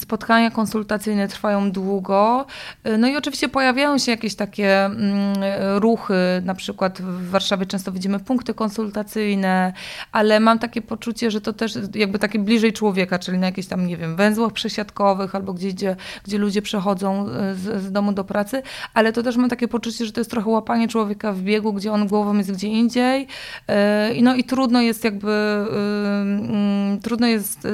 [0.00, 2.46] Spotkania konsultacyjne trwają długo.
[2.84, 5.34] E, no i oczywiście pojawiają się jakieś takie mm,
[5.76, 9.72] ruchy, na przykład w Warszawie często widzimy punkty konsultacyjne,
[10.12, 13.86] ale mam takie poczucie, że to też jakby takie bliżej człowieka, czyli na jakichś tam,
[13.86, 18.24] nie wiem, węzłach przesiadkowych albo gdzieś, gdzie, gdzie ludzie przechodzą e, z, z domu do
[18.24, 18.62] pracy,
[18.94, 21.92] ale to też mam takie poczucie, że to jest trochę łapanie człowieka w biegu, gdzie
[21.92, 23.26] on głową jest gdzie indziej.
[23.66, 27.68] E, no i trudno jest jakby, mm, trudno jest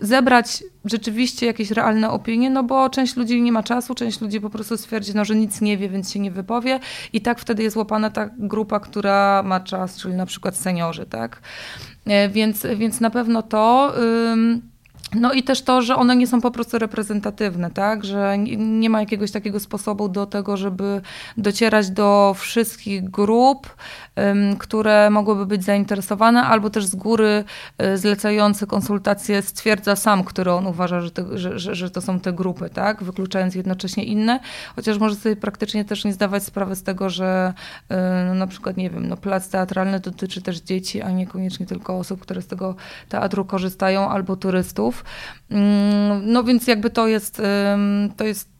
[0.00, 4.50] zebrać rzeczywiście jakieś realne opinie, no bo część ludzi nie ma czasu, część ludzi po
[4.50, 6.80] prostu stwierdzi, no, że nic nie wie, więc się nie wypowie
[7.12, 11.40] i tak wtedy jest łapana ta grupa, która ma czas, czyli na przykład seniorzy, tak?
[12.06, 13.94] E, więc, więc na pewno to.
[15.14, 18.04] No i też to, że one nie są po prostu reprezentatywne, tak?
[18.04, 21.00] Że nie ma jakiegoś takiego sposobu do tego, żeby
[21.36, 23.76] docierać do wszystkich grup,
[24.58, 27.44] które mogłyby być zainteresowane, albo też z góry
[27.78, 32.32] e, zlecający konsultacje stwierdza sam, który on uważa, że, że, że, że to są te
[32.32, 33.02] grupy, tak?
[33.02, 34.40] Wykluczając jednocześnie inne,
[34.76, 37.54] chociaż może sobie praktycznie też nie zdawać sprawy z tego, że
[37.88, 41.98] e, no, na przykład, nie wiem, no, plac teatralny dotyczy też dzieci, a niekoniecznie tylko
[41.98, 42.74] osób, które z tego
[43.08, 45.01] teatru korzystają, albo turystów.
[45.50, 47.42] Mm, no więc jakby to jest,
[48.16, 48.52] to jest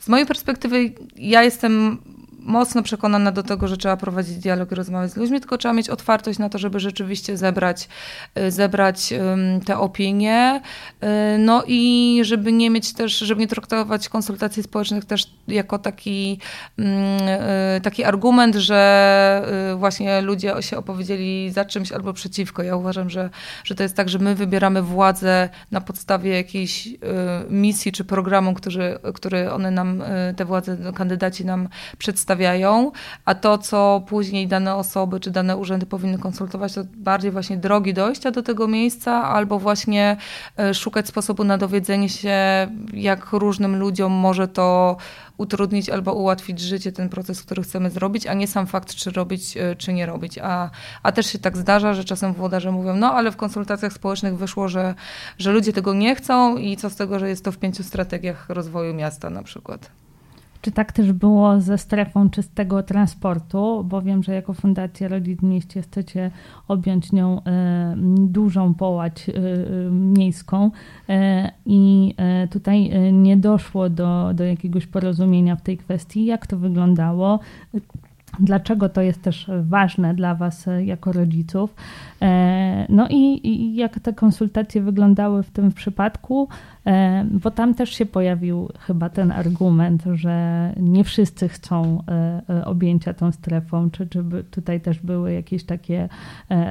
[0.00, 1.98] z mojej perspektywy ja jestem
[2.46, 5.90] mocno przekonana do tego, że trzeba prowadzić dialog i rozmawiać z ludźmi, tylko trzeba mieć
[5.90, 7.88] otwartość na to, żeby rzeczywiście zebrać,
[8.38, 9.14] y, zebrać
[9.66, 10.60] te opinie.
[11.02, 16.38] Y, no i żeby nie mieć też, żeby nie traktować konsultacji społecznych też jako taki,
[16.78, 18.76] y, taki argument, że
[19.76, 22.62] właśnie ludzie się opowiedzieli za czymś albo przeciwko.
[22.62, 23.30] Ja uważam, że,
[23.64, 26.88] że to jest tak, że my wybieramy władzę na podstawie jakiejś
[27.50, 30.02] misji czy programu, który, który one nam,
[30.36, 32.92] te władze, kandydaci nam przedstawiają wystawiają,
[33.24, 37.94] a to, co później dane osoby czy dane urzędy powinny konsultować, to bardziej właśnie drogi
[37.94, 40.16] dojścia do tego miejsca, albo właśnie
[40.58, 42.36] e, szukać sposobu na dowiedzenie się,
[42.92, 44.96] jak różnym ludziom może to
[45.36, 49.56] utrudnić albo ułatwić życie, ten proces, który chcemy zrobić, a nie sam fakt, czy robić,
[49.56, 50.38] e, czy nie robić.
[50.38, 50.70] A,
[51.02, 54.68] a też się tak zdarza, że czasem włodarze mówią, no ale w konsultacjach społecznych wyszło,
[54.68, 54.94] że,
[55.38, 58.48] że ludzie tego nie chcą i co z tego, że jest to w pięciu strategiach
[58.48, 59.90] rozwoju miasta na przykład.
[60.66, 63.84] Czy tak też było ze strefą czystego transportu?
[63.84, 66.30] Bo wiem, że jako Fundacja Rodzic w Mieście chcecie
[66.68, 69.32] objąć nią e, dużą połać e,
[69.90, 70.70] miejską
[71.08, 72.14] e, i
[72.50, 76.24] tutaj nie doszło do, do jakiegoś porozumienia w tej kwestii.
[76.24, 77.40] Jak to wyglądało?
[78.40, 81.74] Dlaczego to jest też ważne dla Was jako rodziców?
[82.88, 86.48] No i, i jak te konsultacje wyglądały w tym przypadku?
[86.86, 92.64] E, bo tam też się pojawił chyba ten argument, że nie wszyscy chcą e, e,
[92.64, 96.08] objęcia tą strefą, czy, czy tutaj też były jakieś takie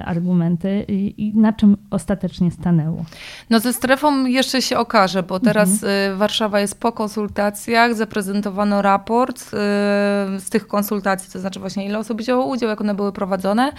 [0.05, 3.05] argumenty i na czym ostatecznie stanęło?
[3.49, 6.17] No ze strefą jeszcze się okaże, bo teraz mhm.
[6.17, 9.39] Warszawa jest po konsultacjach, zaprezentowano raport
[10.39, 13.71] z tych konsultacji, to znaczy właśnie ile osób wzięło udział, jak one były prowadzone.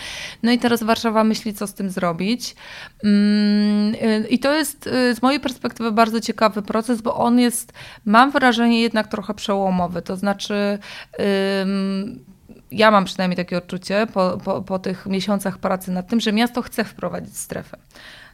[0.42, 2.56] No i teraz Warszawa myśli, co z tym zrobić.
[3.04, 3.94] Mm,
[4.30, 7.72] I to jest z mojej perspektywy bardzo ciekawy proces, bo on jest,
[8.04, 10.02] mam wrażenie, jednak trochę przełomowy.
[10.02, 10.78] To znaczy.
[12.70, 16.62] ja mam przynajmniej takie odczucie po, po, po tych miesiącach pracy nad tym, że miasto
[16.62, 17.78] chce wprowadzić strefę.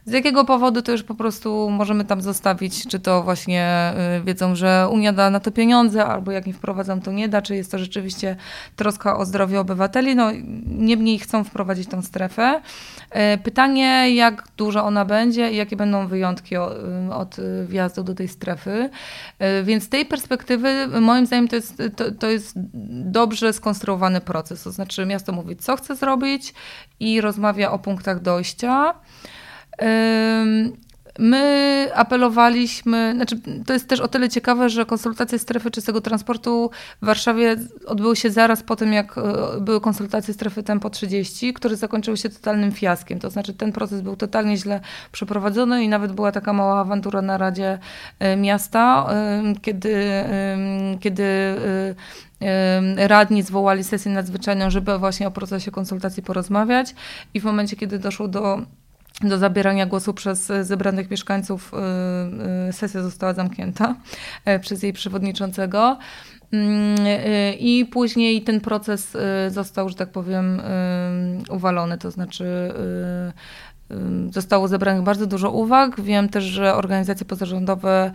[0.05, 4.55] Z jakiego powodu to już po prostu możemy tam zostawić, czy to właśnie y, wiedzą,
[4.55, 7.71] że Unia da na to pieniądze, albo jak nie wprowadzam, to nie da, czy jest
[7.71, 8.35] to rzeczywiście
[8.75, 10.15] troska o zdrowie obywateli.
[10.15, 10.31] No,
[10.65, 12.61] niemniej chcą wprowadzić tą strefę.
[13.35, 16.59] Y, pytanie, jak duża ona będzie i jakie będą wyjątki y,
[17.13, 18.89] od wjazdu do tej strefy.
[19.63, 22.53] Więc z tej perspektywy, moim zdaniem, to jest, to, to jest
[23.11, 24.63] dobrze skonstruowany proces.
[24.63, 26.53] To znaczy, miasto mówi, co chce zrobić
[26.99, 28.93] i rozmawia o punktach dojścia.
[31.19, 36.69] My apelowaliśmy, znaczy to jest też o tyle ciekawe, że konsultacje strefy czystego transportu
[37.01, 39.21] w Warszawie odbyły się zaraz po tym, jak e,
[39.61, 43.19] były konsultacje strefy Tempo 30, które zakończyły się totalnym fiaskiem.
[43.19, 44.79] To znaczy ten proces był totalnie źle
[45.11, 47.79] przeprowadzony i nawet była taka mała awantura na Radzie
[48.19, 49.09] e, Miasta,
[49.61, 50.23] kiedy,
[50.99, 51.23] kiedy
[52.41, 56.95] e, radni zwołali sesję nadzwyczajną, żeby właśnie o procesie konsultacji porozmawiać
[57.33, 58.61] i w momencie, kiedy doszło do
[59.21, 63.95] do zabierania głosu przez zebranych mieszkańców y, y, sesja została zamknięta
[64.45, 65.97] e, przez jej przewodniczącego.
[66.51, 66.95] Mm,
[67.59, 69.17] I później ten proces
[69.49, 70.61] został, że tak powiem,
[71.49, 72.73] uwalony, to znaczy
[74.31, 76.01] Zostało zebranych bardzo dużo uwag.
[76.01, 78.11] Wiem też, że organizacje pozarządowe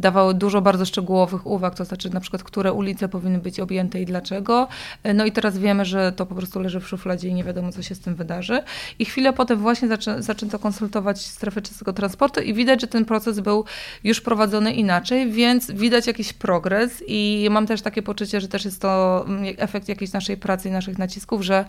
[0.00, 4.06] dawały dużo bardzo szczegółowych uwag, to znaczy na przykład, które ulice powinny być objęte i
[4.06, 4.68] dlaczego.
[5.14, 7.82] No i teraz wiemy, że to po prostu leży w szufladzie i nie wiadomo, co
[7.82, 8.62] się z tym wydarzy.
[8.98, 13.40] I chwilę potem właśnie zaczę, zaczęto konsultować strefę czystego transportu i widać, że ten proces
[13.40, 13.64] był
[14.04, 18.82] już prowadzony inaczej, więc widać jakiś progres i mam też takie poczucie, że też jest
[18.82, 21.64] to mm, efekt jakiejś naszej pracy i naszych nacisków, że,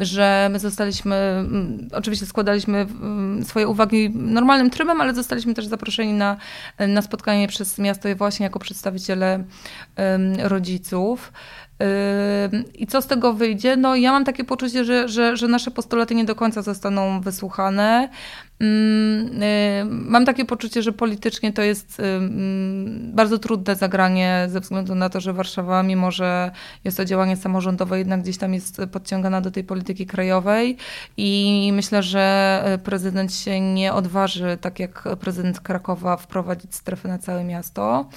[0.00, 1.44] że my zostaliśmy
[1.92, 6.36] oczywiście składaliśmy mm, swoje uwagi normalnym trybem, ale zostaliśmy też zaproszeni na,
[6.88, 9.44] na spotkanie przez miasto właśnie jako przedstawiciele
[10.38, 11.32] rodziców.
[12.74, 13.76] I co z tego wyjdzie?
[13.76, 18.08] No, ja mam takie poczucie, że, że, że nasze postulaty nie do końca zostaną wysłuchane.
[18.60, 24.94] Mm, y, mam takie poczucie, że politycznie to jest mm, bardzo trudne zagranie ze względu
[24.94, 26.50] na to, że Warszawa, mimo że
[26.84, 30.76] jest to działanie samorządowe, jednak gdzieś tam jest podciągana do tej polityki krajowej
[31.16, 37.44] i myślę, że prezydent się nie odważy, tak jak prezydent Krakowa, wprowadzić strefy na całe
[37.44, 38.08] miasto.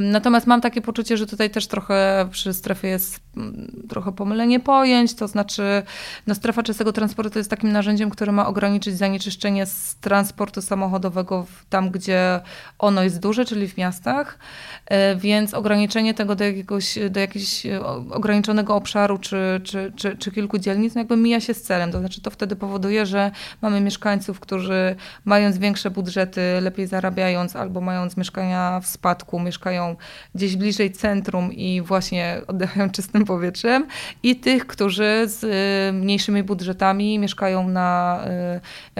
[0.00, 5.14] Natomiast mam takie poczucie, że tutaj też trochę przy strefie jest mm, trochę pomylenie pojęć,
[5.14, 5.82] to znaczy
[6.26, 11.90] no, strefa czystego transportu jest takim narzędziem, które ma ograniczyć zanieczyszczenie z transportu samochodowego tam,
[11.90, 12.40] gdzie
[12.78, 14.38] ono jest duże, czyli w miastach,
[14.86, 20.32] e, więc ograniczenie tego do jakiegoś, do jakiegoś e, ograniczonego obszaru czy, czy, czy, czy
[20.32, 23.30] kilku dzielnic, no jakby mija się z celem, to znaczy to wtedy powoduje, że
[23.62, 29.96] mamy mieszkańców, którzy mając większe budżety, lepiej zarabiając albo mając mieszkania w spadku, mieszkają
[30.34, 33.86] gdzieś bliżej centrum i właśnie oddychają czystym powietrzem,
[34.22, 38.20] i tych, którzy z y, mniejszymi budżetami mieszkają na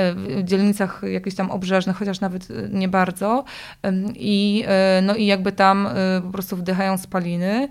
[0.01, 3.45] y, y, dzielnicach jakichś tam obrzeżnych, chociaż nawet nie bardzo,
[4.15, 4.65] i,
[5.03, 5.89] no i jakby tam
[6.23, 7.69] po prostu wdychają spaliny.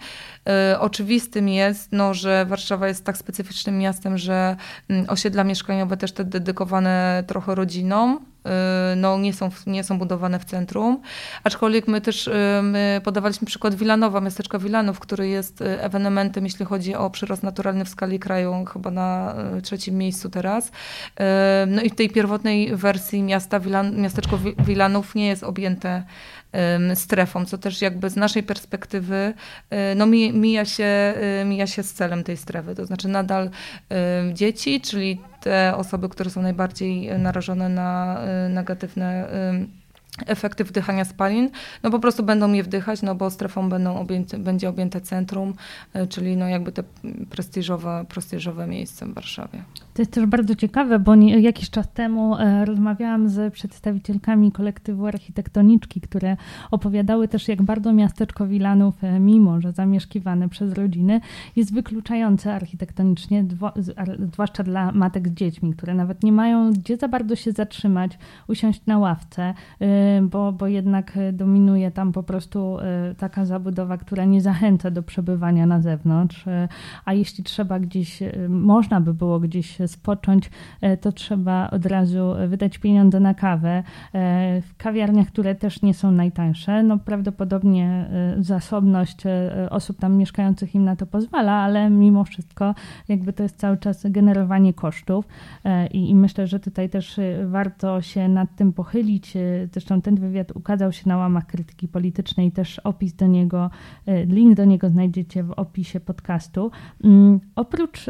[0.80, 4.56] Oczywistym jest, no, że Warszawa jest tak specyficznym miastem, że
[4.90, 8.26] mm, osiedla mieszkaniowe też te dedykowane trochę rodzinom,
[8.96, 11.02] no, nie, są, nie są budowane w centrum.
[11.44, 12.30] Aczkolwiek my też
[12.64, 17.90] my podawaliśmy przykład Wilanowa, miasteczka Wilanów, który jest ewenementem, jeśli chodzi o przyrost naturalny w
[17.90, 20.72] skali kraju, chyba na trzecim miejscu teraz.
[21.68, 26.04] No i w tej pierwotnej wersji miasta Wilan, miasteczko Wilanów nie jest objęte
[26.96, 29.34] strefą, co też jakby z naszej perspektywy
[29.74, 32.76] y, no, mija, się, y, mija się z celem tej strefy.
[32.76, 33.50] To znaczy nadal
[34.34, 39.28] dzieci, czyli te osoby, które są najbardziej narażone na y, negatywne
[40.28, 41.50] efekty wdychania spalin,
[41.84, 45.54] no po prostu będą je wdychać, no bo strefą będą objęte, będzie objęte centrum,
[46.10, 46.84] czyli no jakby te
[47.30, 49.64] prestiżowe, prestiżowe miejsce w Warszawie.
[50.00, 55.08] To jest też bardzo ciekawe, bo nie, jakiś czas temu e, rozmawiałam z przedstawicielkami kolektywu
[55.08, 56.38] architektoniczki, które
[56.72, 61.22] opowiadały też, jak bardzo miasteczko Wilanów, e, mimo że zamieszkiwane przez rodziny,
[61.56, 63.46] jest wykluczające architektonicznie,
[64.20, 68.86] zwłaszcza dla matek z dziećmi, które nawet nie mają gdzie za bardzo się zatrzymać, usiąść
[68.86, 72.78] na ławce, e, bo, bo jednak dominuje tam po prostu
[73.18, 76.46] taka zabudowa, która nie zachęca do przebywania na zewnątrz,
[77.06, 80.50] a jeśli trzeba gdzieś, można by było gdzieś spocząć,
[80.82, 83.84] e, to trzeba od razu wydać pieniądze na kawę.
[84.14, 89.24] E, w kawiarniach, które też nie są najtańsze, no prawdopodobnie e, zasobność
[89.70, 92.76] osób tam mieszkających im na to pozwala, ale mimo wszystko
[93.08, 95.28] jakby to jest cały czas generowanie kosztów
[95.92, 99.34] i, i myślę, że tutaj też warto się nad tym pochylić.
[99.72, 103.70] Zresztą ten wywiad ukazał się na łamach krytyki politycznej, też opis do niego,
[104.28, 106.72] link do niego znajdziecie w opisie podcastu.
[107.04, 108.06] Mm, oprócz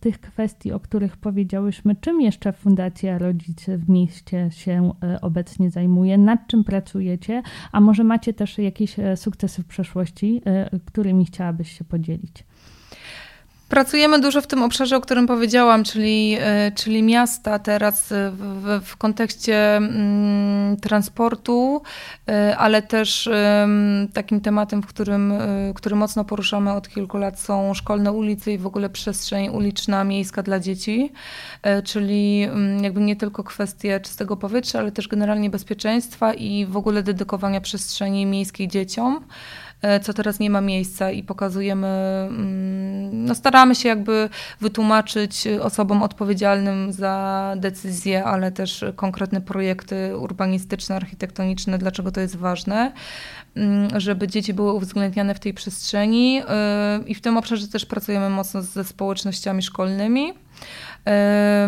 [0.00, 5.70] tych kwestii, o których których powiedziałyśmy, czym jeszcze Fundacja Rodzice w mieście się e, obecnie
[5.70, 11.24] zajmuje, nad czym pracujecie, a może macie też jakieś e, sukcesy w przeszłości, e, którymi
[11.24, 12.44] chciałabyś się podzielić?
[13.74, 18.96] Pracujemy dużo w tym obszarze, o którym powiedziałam, czyli, e, czyli miasta teraz w, w
[18.96, 21.82] kontekście mm, transportu,
[22.28, 23.28] e, ale też
[24.12, 28.58] takim tematem, w którym, e, który mocno poruszamy od kilku lat są szkolne ulice i
[28.58, 31.12] w ogóle przestrzeń uliczna, miejska dla dzieci,
[31.84, 37.02] czyli mm, jakby nie tylko kwestie czystego powietrza, ale też generalnie bezpieczeństwa i w ogóle
[37.02, 39.24] dedykowania przestrzeni miejskiej dzieciom.
[39.84, 44.28] E, co teraz nie ma miejsca i pokazujemy, mm, no staramy się jakby
[44.60, 52.92] wytłumaczyć osobom odpowiedzialnym za decyzje, ale też konkretne projekty urbanistyczne, architektoniczne, dlaczego to jest ważne,
[53.56, 58.30] mm, żeby dzieci były uwzględniane w tej przestrzeni e, i w tym obszarze też pracujemy
[58.30, 60.32] mocno ze społecznościami szkolnymi.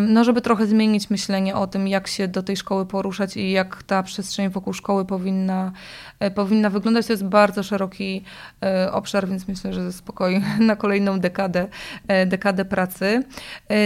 [0.01, 3.83] No żeby trochę zmienić myślenie o tym, jak się do tej szkoły poruszać i jak
[3.83, 7.07] ta przestrzeń wokół szkoły powinna, e, powinna wyglądać.
[7.07, 8.23] To jest bardzo szeroki
[8.63, 11.67] e, obszar, więc myślę, że spokojnie na kolejną dekadę,
[12.07, 13.23] e, dekadę pracy.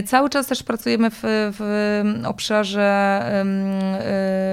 [0.06, 3.22] Cały czas też pracujemy w, w obszarze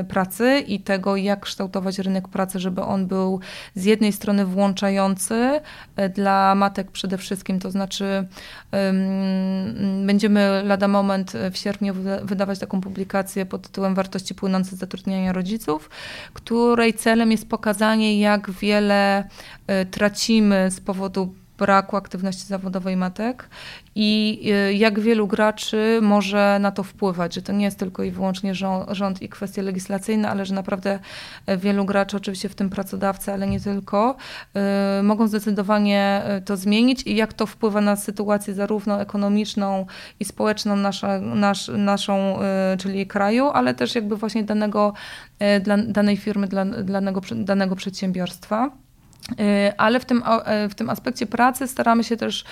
[0.08, 3.40] pracy i tego, jak kształtować rynek pracy, żeby on był
[3.74, 5.60] z jednej strony włączający
[6.14, 8.26] dla matek przede wszystkim, to znaczy
[10.06, 15.90] będziemy lada moment w sierpniu wydawać taką publikację pod tytułem Wartości płynące z zatrudniania rodziców,
[16.34, 17.67] której celem jest pokazanie,
[18.20, 19.24] jak wiele
[19.82, 23.48] y, tracimy z powodu braku aktywności zawodowej matek
[23.94, 24.40] i
[24.70, 28.54] y, jak wielu graczy może na to wpływać, że to nie jest tylko i wyłącznie
[28.88, 30.98] rząd, i kwestie legislacyjne, ale że naprawdę
[31.46, 34.16] e, wielu graczy, oczywiście w tym pracodawcy, ale nie tylko,
[35.00, 39.86] y, mogą zdecydowanie e, to zmienić i jak to wpływa na sytuację zarówno ekonomiczną
[40.20, 42.38] i społeczną nasza, nasz, naszą,
[42.74, 44.92] y, czyli kraju, ale też jakby właśnie danego,
[45.38, 48.70] e, dla, danej firmy, dla, danego, danego przedsiębiorstwa.
[49.78, 50.22] Ale w tym,
[50.70, 52.44] w tym aspekcie pracy staramy się też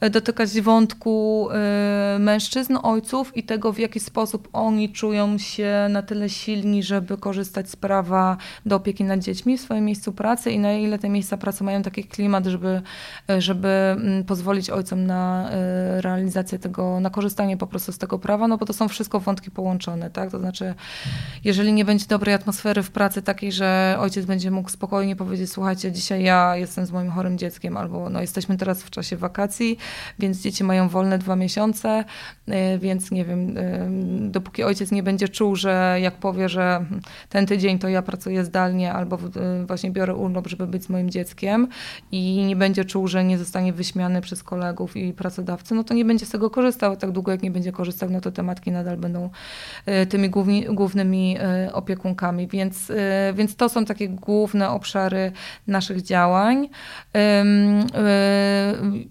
[0.00, 1.48] dotykać wątku
[2.16, 7.18] y, mężczyzn, ojców i tego, w jaki sposób oni czują się na tyle silni, żeby
[7.18, 11.08] korzystać z prawa do opieki nad dziećmi w swoim miejscu pracy i na ile te
[11.08, 12.82] miejsca pracy mają taki klimat, żeby,
[13.38, 15.50] żeby mm, pozwolić ojcom na
[16.00, 19.50] realizację tego, na korzystanie po prostu z tego prawa, no bo to są wszystko wątki
[19.50, 20.30] połączone, tak?
[20.30, 20.74] To znaczy,
[21.44, 25.92] jeżeli nie będzie dobrej atmosfery w pracy takiej, że ojciec będzie mógł spokojnie powiedzieć, słuchajcie,
[25.92, 29.78] dzisiaj ja jestem z moim chorym dzieckiem, albo no, jesteśmy teraz w czasie wakacji,
[30.18, 32.04] więc dzieci mają wolne dwa miesiące,
[32.48, 36.84] y, więc nie wiem, y, dopóki ojciec nie będzie czuł, że jak powie, że
[37.28, 41.10] ten tydzień to ja pracuję zdalnie albo y, właśnie biorę urlop, żeby być z moim
[41.10, 41.68] dzieckiem
[42.12, 46.04] i nie będzie czuł, że nie zostanie wyśmiany przez kolegów i pracodawcy, no to nie
[46.04, 46.96] będzie z tego korzystał.
[46.96, 49.30] Tak długo jak nie będzie korzystał, no to te matki nadal będą
[50.08, 51.36] tymi główni, głównymi
[51.72, 52.92] opiekunkami, więc,
[53.34, 55.32] więc to są takie główne obszary
[55.66, 56.68] naszych działań.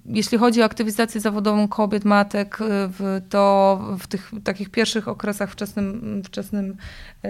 [0.06, 2.60] Jeśli chodzi aktywizację zawodową kobiet, matek,
[3.30, 6.78] to w tych takich pierwszych okresach wczesnym, wczesnym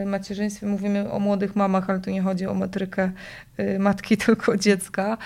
[0.06, 3.12] macierzyństwie mówimy o młodych mamach, ale tu nie chodzi o matrykę
[3.80, 5.18] matki, tylko dziecka.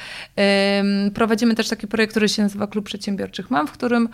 [1.14, 4.10] Prowadzimy też taki projekt, który się nazywa Klub Przedsiębiorczych Mam, w którym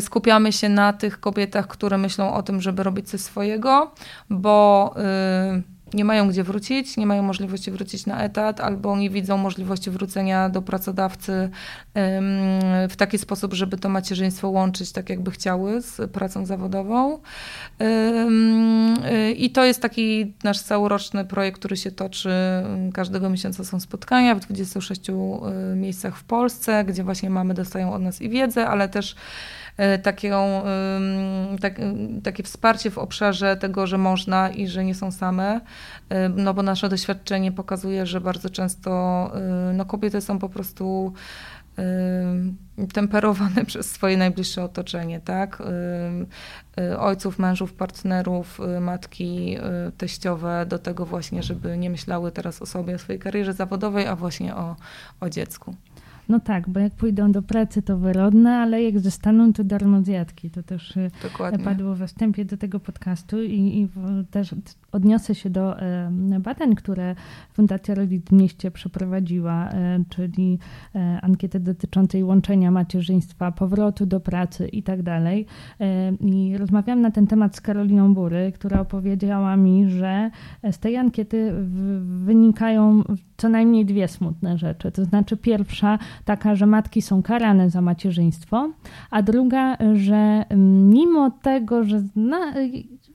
[0.00, 3.94] skupiamy się na tych kobietach, które myślą o tym, żeby robić coś swojego,
[4.30, 4.94] bo
[5.96, 10.48] nie mają gdzie wrócić, nie mają możliwości wrócić na etat, albo nie widzą możliwości wrócenia
[10.48, 11.50] do pracodawcy
[12.88, 17.18] w taki sposób, żeby to macierzyństwo łączyć tak, jakby chciały z pracą zawodową.
[19.36, 22.30] I to jest taki nasz całoroczny projekt, który się toczy.
[22.94, 25.00] Każdego miesiąca są spotkania w 26
[25.76, 29.16] miejscach w Polsce, gdzie właśnie mamy dostają od nas i wiedzę, ale też
[30.02, 30.62] taką,
[31.60, 31.80] tak,
[32.22, 35.60] takie wsparcie w obszarze tego, że można i że nie są same,
[36.08, 38.90] e, no bo nasze doświadczenie pokazuje, że bardzo często
[39.34, 41.12] e, no, kobiety są po prostu
[42.92, 45.62] temperowane przez swoje najbliższe otoczenie, tak?
[46.98, 49.58] Ojców, mężów, partnerów, matki,
[49.98, 54.16] teściowe do tego właśnie, żeby nie myślały teraz o sobie, o swojej karierze zawodowej, a
[54.16, 54.76] właśnie o,
[55.20, 55.74] o dziecku.
[56.28, 60.50] No tak, bo jak pójdą do pracy, to wyrodne, ale jak zostaną, to darmo zjadki.
[60.50, 61.64] To też y, Dokładnie.
[61.64, 63.88] padło we wstępie do tego podcastu i, i
[64.30, 64.54] też
[64.92, 66.10] odniosę się do e,
[66.40, 67.14] badań, które
[67.52, 70.58] Fundacja Rodzic w Mieście przeprowadziła, e, czyli
[70.94, 75.46] e, ankietę dotyczącej łączenia macierzyństwa, powrotu do pracy i tak dalej.
[76.20, 80.30] I rozmawiałam na ten temat z Karoliną Bury, która opowiedziała mi, że
[80.70, 81.52] z tej ankiety
[82.00, 83.02] wynikają
[83.36, 84.92] co najmniej dwie smutne rzeczy.
[84.92, 88.70] To znaczy pierwsza taka, że matki są karane za macierzyństwo,
[89.10, 90.44] a druga, że
[90.88, 92.52] mimo tego, że na,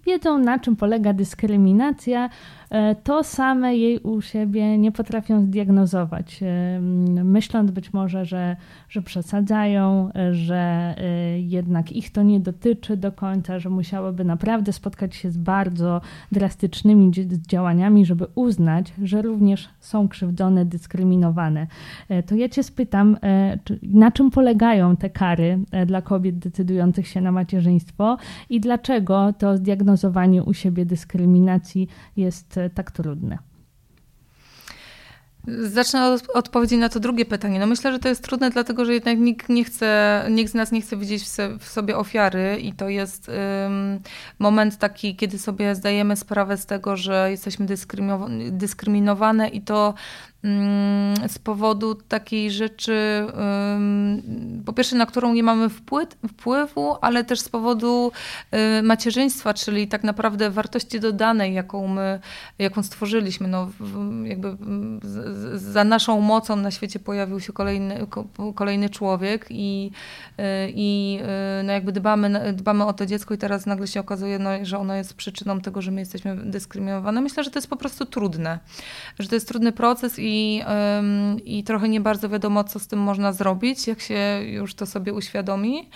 [0.06, 2.30] wiedzą na czym polega dyskryminacja,
[2.72, 6.80] E, to same jej u siebie nie potrafią zdiagnozować, e,
[7.24, 8.56] myśląc być może, że,
[8.90, 10.96] że przesadzają, e, że
[11.38, 17.12] jednak ich to nie dotyczy do końca, że musiałyby naprawdę spotkać się z bardzo drastycznymi
[17.48, 21.68] działaniami, żeby uznać, że również są krzywdzone, dyskryminowane.
[22.26, 23.18] To ja Cię spytam,
[23.84, 28.18] na czym polegają te kary dla kobiet decydujących się na macierzyństwo
[28.50, 29.91] i dlaczego to zdiagnozowanie
[30.46, 33.38] u siebie dyskryminacji jest tak trudne?
[35.48, 37.60] Zacznę od odpowiedzi na to drugie pytanie.
[37.60, 40.72] No myślę, że to jest trudne, dlatego że jednak nikt nie chce, nikt z nas
[40.72, 41.24] nie chce widzieć
[41.60, 44.00] w sobie ofiary i to jest um,
[44.40, 47.66] moment taki, kiedy sobie zdajemy sprawę z tego, że jesteśmy
[48.52, 49.94] dyskryminowane i to
[51.28, 53.28] z powodu takiej rzeczy,
[54.66, 55.70] po pierwsze, na którą nie mamy
[56.28, 58.12] wpływu, ale też z powodu
[58.80, 62.20] y, macierzyństwa, czyli tak naprawdę wartości dodanej, jaką my,
[62.60, 63.48] jaką stworzyliśmy.
[63.48, 63.70] No,
[64.24, 64.58] jakby
[65.56, 68.08] za naszą mocą na świecie pojawił się kolejny,
[68.56, 69.92] kolejny człowiek i,
[70.40, 70.44] y,
[70.76, 71.20] i
[71.60, 74.78] y, no jakby dbamy, dbamy o to dziecko i teraz nagle się okazuje, no, że
[74.78, 77.22] ono jest przyczyną tego, że my jesteśmy dyskryminowane.
[77.22, 78.60] Myślę, że to jest po prostu trudne,
[79.20, 80.31] że to jest trudny proces i
[81.46, 85.14] i, trochę nie bardzo wiadomo, co z tym można zrobić, jak się już to sobie
[85.14, 85.90] uświadomi.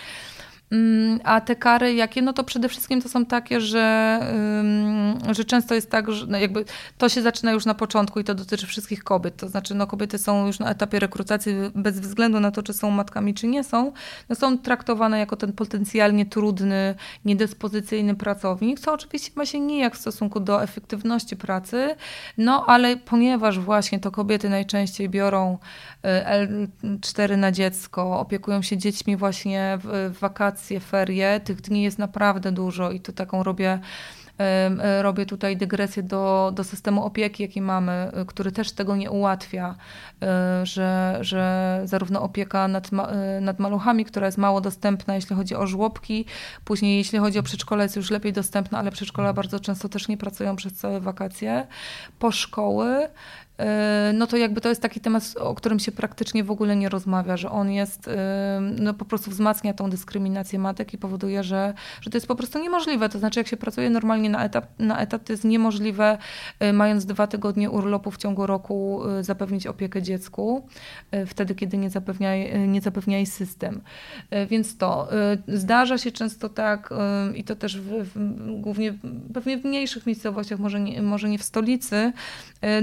[0.72, 2.22] Mm, a te kary jakie?
[2.22, 4.20] No to przede wszystkim to są takie, że,
[5.32, 6.64] że często jest tak, że no jakby
[6.98, 9.36] to się zaczyna już na początku i to dotyczy wszystkich kobiet.
[9.36, 12.90] To znaczy no kobiety są już na etapie rekrutacji bez względu na to, czy są
[12.90, 13.92] matkami, czy nie są,
[14.28, 16.94] no są traktowane jako ten potencjalnie trudny,
[17.24, 21.96] niedyspozycyjny pracownik, co oczywiście ma się nijak w stosunku do efektywności pracy,
[22.38, 25.58] no ale ponieważ właśnie to kobiety najczęściej biorą
[26.02, 32.90] L4 na dziecko, opiekują się dziećmi właśnie w, wakacje, ferie, tych dni jest naprawdę dużo
[32.90, 33.78] i tu taką robię
[34.38, 39.10] e, robię tutaj dygresję do, do systemu opieki, jaki mamy, e, który też tego nie
[39.10, 39.74] ułatwia,
[40.22, 42.90] e, że, że zarówno opieka nad,
[43.40, 46.24] nad maluchami, która jest mało dostępna, jeśli chodzi o żłobki,
[46.64, 50.16] później jeśli chodzi o przedszkole jest już lepiej dostępna, ale przedszkola bardzo często też nie
[50.16, 51.66] pracują przez całe wakacje,
[52.18, 53.45] po szkoły E,
[54.14, 57.36] no to jakby to jest taki temat, o którym się praktycznie w ogóle nie rozmawia,
[57.36, 62.10] że on jest, e, no po prostu wzmacnia tą dyskryminację matek i powoduje, że, że
[62.10, 63.08] to jest po prostu niemożliwe.
[63.08, 66.18] To znaczy, jak się pracuje normalnie na etat, na etat to jest niemożliwe,
[66.60, 70.66] e, mając dwa tygodnie urlopu w ciągu roku, zapewnić opiekę dziecku,
[71.26, 72.30] wtedy, kiedy nie zapewnia,
[72.66, 73.80] nie zapewnia jej system.
[74.50, 75.08] Więc to
[75.48, 76.90] zdarza się często tak
[77.34, 78.94] i to też w, w, głównie
[79.34, 82.12] pewnie w mniejszych miejscowościach, może nie, może nie w stolicy,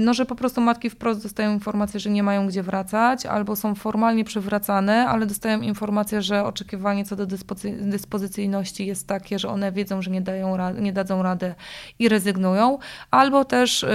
[0.00, 3.74] no że po prostu matki wprost dostają informację, że nie mają gdzie wracać, albo są
[3.74, 9.72] formalnie przywracane, ale dostają informację, że oczekiwanie co do dyspozy- dyspozycyjności jest takie, że one
[9.72, 11.54] wiedzą, że nie, dają ra- nie dadzą rady
[11.98, 12.78] i rezygnują,
[13.10, 13.88] albo też y,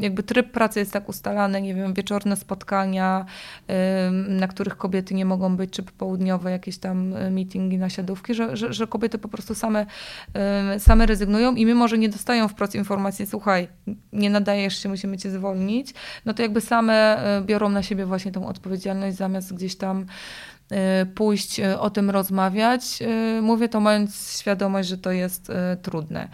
[0.00, 3.26] jakby tryb pracy jest tak ustalany, nie wiem, wieczorne spotkania,
[3.70, 3.72] y,
[4.12, 8.72] na których kobiety nie mogą być, czy południowe jakieś tam y, meetingi, nasiadówki, że, że,
[8.72, 9.86] że kobiety po prostu same,
[10.78, 13.68] same rezygnują i mimo, że nie dostają wprost informacji, słuchaj,
[14.12, 15.55] nie nadajesz się, musimy cię zwolnić,
[16.24, 20.06] no to jakby same biorą na siebie właśnie tą odpowiedzialność, zamiast gdzieś tam
[21.14, 22.98] pójść o tym rozmawiać.
[23.42, 25.52] Mówię to mając świadomość, że to jest
[25.82, 26.28] trudne.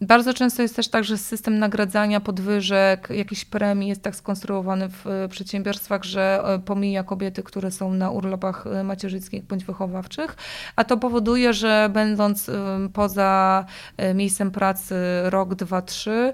[0.00, 5.06] Bardzo często jest też tak, że system nagradzania podwyżek, jakichś premii jest tak skonstruowany w
[5.06, 10.36] e, przedsiębiorstwach, że e, pomija kobiety, które są na urlopach e, macierzyńskich bądź wychowawczych,
[10.76, 12.50] a to powoduje, że będąc
[12.92, 13.64] poza
[14.14, 14.94] miejscem pracy
[15.24, 16.32] rok, dwa, trzy,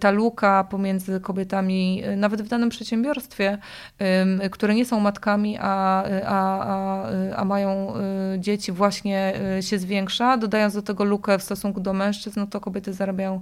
[0.00, 3.58] ta luka pomiędzy kobietami, nawet w danym przedsiębiorstwie,
[4.50, 7.06] które nie są matkami, a, a, a,
[7.36, 7.94] a mają
[8.38, 12.92] dzieci, właśnie się zwiększa, dodając do tego lukę w stosunku do mężczyzn, no to kobiety
[13.02, 13.40] zarabiają,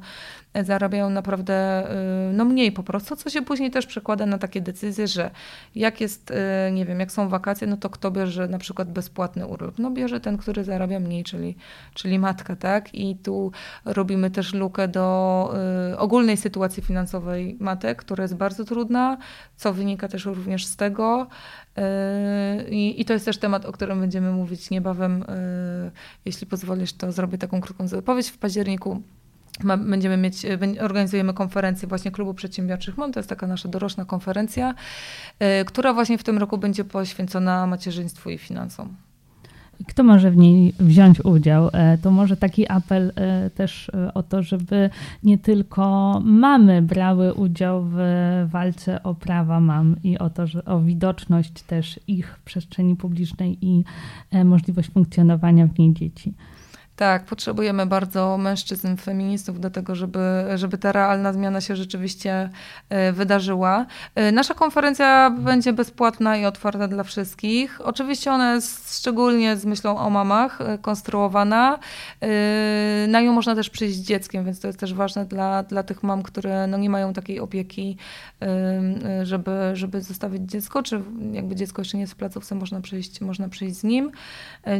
[0.64, 1.84] zarabiają naprawdę
[2.30, 5.30] y, no mniej po prostu, co się później też przekłada na takie decyzje, że
[5.74, 9.46] jak jest, y, nie wiem, jak są wakacje, no to kto bierze na przykład bezpłatny
[9.46, 9.78] urlop?
[9.78, 11.56] No bierze ten, który zarabia mniej, czyli,
[11.94, 12.94] czyli matka, tak?
[12.94, 13.52] I tu
[13.84, 15.54] robimy też lukę do
[15.92, 19.18] y, ogólnej sytuacji finansowej matek, która jest bardzo trudna,
[19.56, 21.26] co wynika też również z tego,
[22.70, 25.24] i, I, to jest też temat, o którym będziemy mówić niebawem.
[26.24, 28.30] Jeśli pozwolisz, to zrobię taką krótką zapowiedź.
[28.30, 29.02] W październiku
[29.64, 34.04] ma, będziemy mieć, e, organizujemy konferencję właśnie Klubu Przedsiębiorczych MOM, to jest taka nasza doroczna
[34.04, 34.74] konferencja,
[35.60, 38.96] y, która właśnie w tym roku będzie poświęcona macierzyństwu i finansom.
[39.88, 41.70] Kto może w niej wziąć udział?
[41.72, 43.12] E, to może taki apel
[43.54, 44.90] też o to, żeby
[45.22, 47.96] nie tylko mamy brały udział w
[48.50, 53.84] walce o prawa mam i o to, że o widoczność też ich przestrzeni publicznej i
[54.44, 56.34] możliwość funkcjonowania w niej dzieci.
[57.00, 62.50] Tak, potrzebujemy bardzo mężczyzn, feministów do tego, żeby, żeby ta realna zmiana się rzeczywiście
[62.88, 63.86] e, wydarzyła.
[64.14, 67.80] E, nasza konferencja będzie bezpłatna i otwarta dla wszystkich.
[67.84, 71.78] Oczywiście ona jest szczególnie z myślą o mamach e, konstruowana.
[73.08, 76.02] Na nią można też przyjść z dzieckiem, więc to jest też ważne dla, dla tych
[76.02, 77.96] mam, które no nie mają takiej opieki,
[79.22, 83.48] żeby, żeby zostawić dziecko, czy jakby dziecko jeszcze nie jest w placówce, można przyjść, można
[83.48, 84.10] przyjść z nim.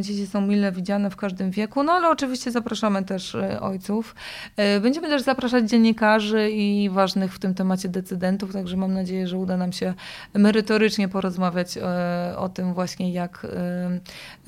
[0.01, 4.15] Dzieci są mile widziane w każdym wieku, no ale oczywiście zapraszamy też e, ojców.
[4.57, 9.37] E, będziemy też zapraszać dziennikarzy i ważnych w tym temacie decydentów, także mam nadzieję, że
[9.37, 9.93] uda nam się
[10.33, 13.47] merytorycznie porozmawiać e, o tym właśnie, jak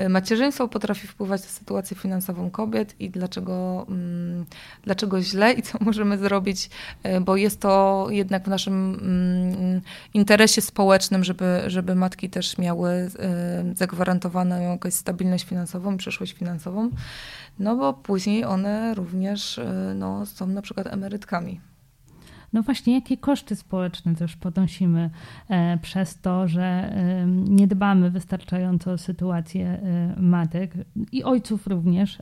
[0.09, 4.45] macierzyństwo potrafi wpływać na sytuację finansową kobiet i dlaczego, mm,
[4.83, 6.69] dlaczego źle i co możemy zrobić,
[7.21, 9.81] bo jest to jednak w naszym mm,
[10.13, 13.11] interesie społecznym, żeby, żeby matki też miały
[13.75, 16.89] zagwarantowaną jakąś stabilność finansową, przyszłość finansową
[17.59, 21.61] no bo później one również e, no, są na przykład emerytkami.
[22.53, 25.09] No właśnie, jakie koszty społeczne też ponosimy
[25.49, 26.95] e, przez to, że
[27.27, 30.73] nie dbamy wystarczająco o sytuację e, matek
[31.11, 32.17] i ojców również.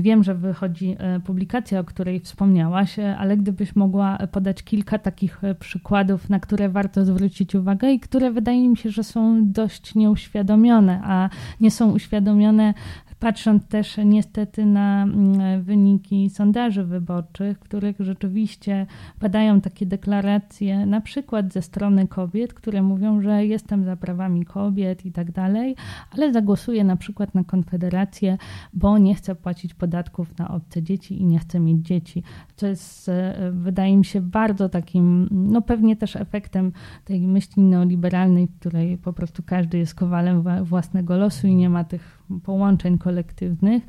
[0.00, 6.40] Wiem, że wychodzi publikacja, o której wspomniałaś, ale gdybyś mogła podać kilka takich przykładów, na
[6.40, 11.28] które warto zwrócić uwagę i które wydaje mi się, że są dość nieuświadomione, a
[11.60, 12.74] nie są uświadomione
[13.22, 18.86] patrząc też niestety na mm, wyniki sondaży wyborczych, w których rzeczywiście
[19.20, 25.06] padają takie deklaracje, na przykład ze strony kobiet, które mówią, że jestem za prawami kobiet
[25.06, 25.76] i tak dalej,
[26.10, 28.38] ale zagłosuję na przykład na Konfederację,
[28.72, 32.22] bo nie chcę płacić podatków na obce dzieci i nie chcę mieć dzieci.
[32.56, 36.72] Co jest, e, wydaje mi się, bardzo takim, no pewnie też efektem
[37.04, 41.84] tej myśli neoliberalnej, w której po prostu każdy jest kowalem własnego losu i nie ma
[41.84, 43.82] tych połączeń kolektywnych.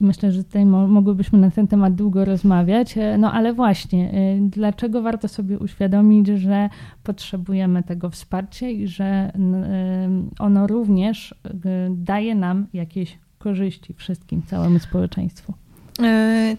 [0.00, 2.98] Myślę, że tutaj mogłybyśmy na ten temat długo rozmawiać.
[2.98, 6.68] E, no ale właśnie, e, dlaczego warto sobie uświadomić, że
[7.02, 9.32] potrzebujemy tego wsparcia i że e,
[10.38, 11.34] ono również
[11.90, 15.54] daje nam jakieś korzyści wszystkim, całemu społeczeństwu.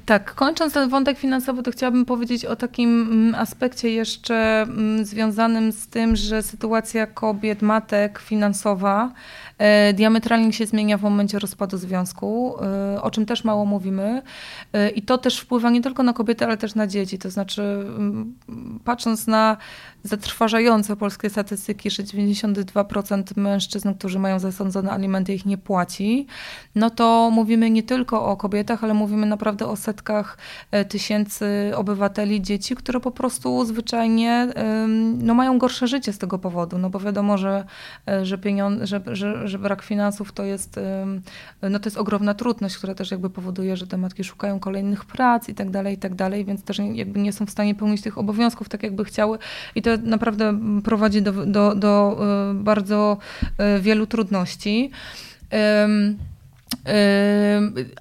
[0.06, 5.72] Tak, kończąc ten wątek finansowy, to chciałabym powiedzieć o takim mm, aspekcie jeszcze mm, związanym
[5.72, 9.12] z tym, że sytuacja kobiet, matek finansowa
[9.94, 12.56] diametralnie się zmienia w momencie rozpadu związku,
[13.02, 14.22] o czym też mało mówimy.
[14.96, 17.18] I to też wpływa nie tylko na kobiety, ale też na dzieci.
[17.18, 18.36] To znaczy, mm,
[18.84, 19.58] patrząc na
[20.04, 26.28] zatrważające polskie statystyki, że 92% mężczyzn, którzy mają zasądzone alimenty, ich nie płaci,
[26.76, 30.38] no to mówimy nie tylko o kobietach, ale mówimy naprawdę o setkach
[30.72, 34.48] e, tysięcy obywateli, dzieci, które po prostu zwyczajnie
[35.18, 37.66] no, mają gorsze życie z tego powodu, no bo wiadomo, że,
[38.08, 40.80] e, że, pieniądze, że, że, że brak finansów to jest,
[41.62, 45.50] no, to jest ogromna trudność, która też jakby powoduje, że te matki szukają kolejnych prac
[45.50, 48.18] i tak dalej, i tak dalej, więc też jakby nie są w stanie pełnić tych
[48.18, 49.38] obowiązków tak, jakby chciały
[49.76, 52.18] i to naprawdę prowadzi do, do, do
[52.52, 53.18] e, bardzo
[53.58, 54.92] e, wielu trudności.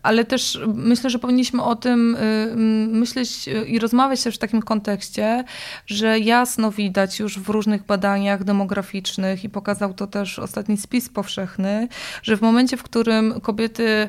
[0.03, 2.17] Ale też myślę, że powinniśmy o tym
[2.89, 5.45] myśleć i rozmawiać też w takim kontekście,
[5.87, 11.89] że jasno widać już w różnych badaniach demograficznych i pokazał to też ostatni spis powszechny,
[12.23, 14.09] że w momencie, w którym kobiety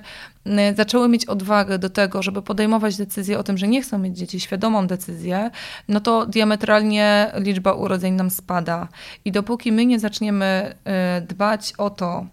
[0.78, 4.40] zaczęły mieć odwagę do tego, żeby podejmować decyzję o tym, że nie chcą mieć dzieci,
[4.40, 5.52] świadomą decyzję,
[5.88, 8.88] no to diametralnie liczba urodzeń nam spada.
[9.26, 10.76] I dopóki my nie zaczniemy
[11.18, 12.26] y, dbać o to,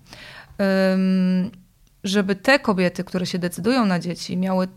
[2.05, 4.69] żeby te kobiety, które się decydują na dzieci, miały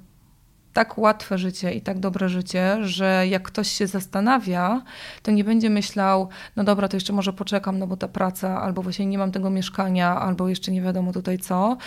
[0.74, 4.82] tak łatwe życie i tak dobre życie, że jak ktoś się zastanawia,
[5.24, 8.82] to nie będzie myślał, no dobra, to jeszcze może poczekam, no bo ta praca, albo
[8.82, 11.78] właśnie nie mam tego mieszkania, albo jeszcze nie wiadomo tutaj co,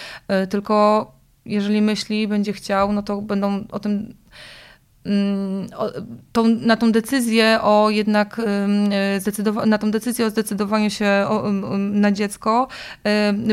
[0.44, 1.12] y, tylko
[1.44, 4.14] jeżeli myśli, będzie chciał, no to będą o tym
[6.32, 8.40] tą, na tą decyzję o jednak
[9.66, 11.26] na tą decyzję o zdecydowaniu się
[11.78, 12.68] na dziecko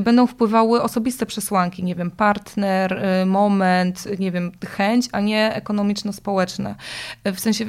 [0.01, 6.75] będą wpływały osobiste przesłanki, nie wiem, partner, y, moment, nie wiem, chęć, a nie ekonomiczno-społeczne.
[7.25, 7.65] W sensie,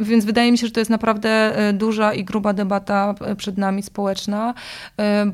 [0.00, 3.58] więc wydaje mi się, że to jest naprawdę y, duża i gruba debata y, przed
[3.58, 4.54] nami społeczna,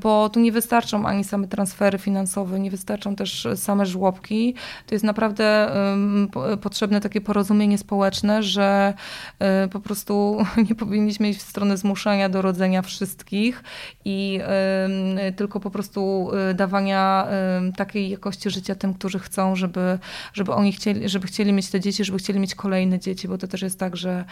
[0.01, 4.55] bo tu nie wystarczą ani same transfery finansowe, nie wystarczą też same żłobki.
[4.87, 5.71] To jest naprawdę
[6.61, 8.95] potrzebne takie porozumienie społeczne, że
[9.65, 13.63] y, po prostu nie powinniśmy iść w stronę zmuszania do rodzenia wszystkich
[14.05, 14.41] i
[15.29, 17.27] y, tylko po prostu y, dawania
[17.77, 19.99] takiej jakości życia tym, którzy chcą, żeby,
[20.33, 23.49] żeby oni chcieli, żeby chcieli mieć te dzieci, żeby chcieli mieć kolejne dzieci, bo to
[23.49, 24.25] też jest tak, że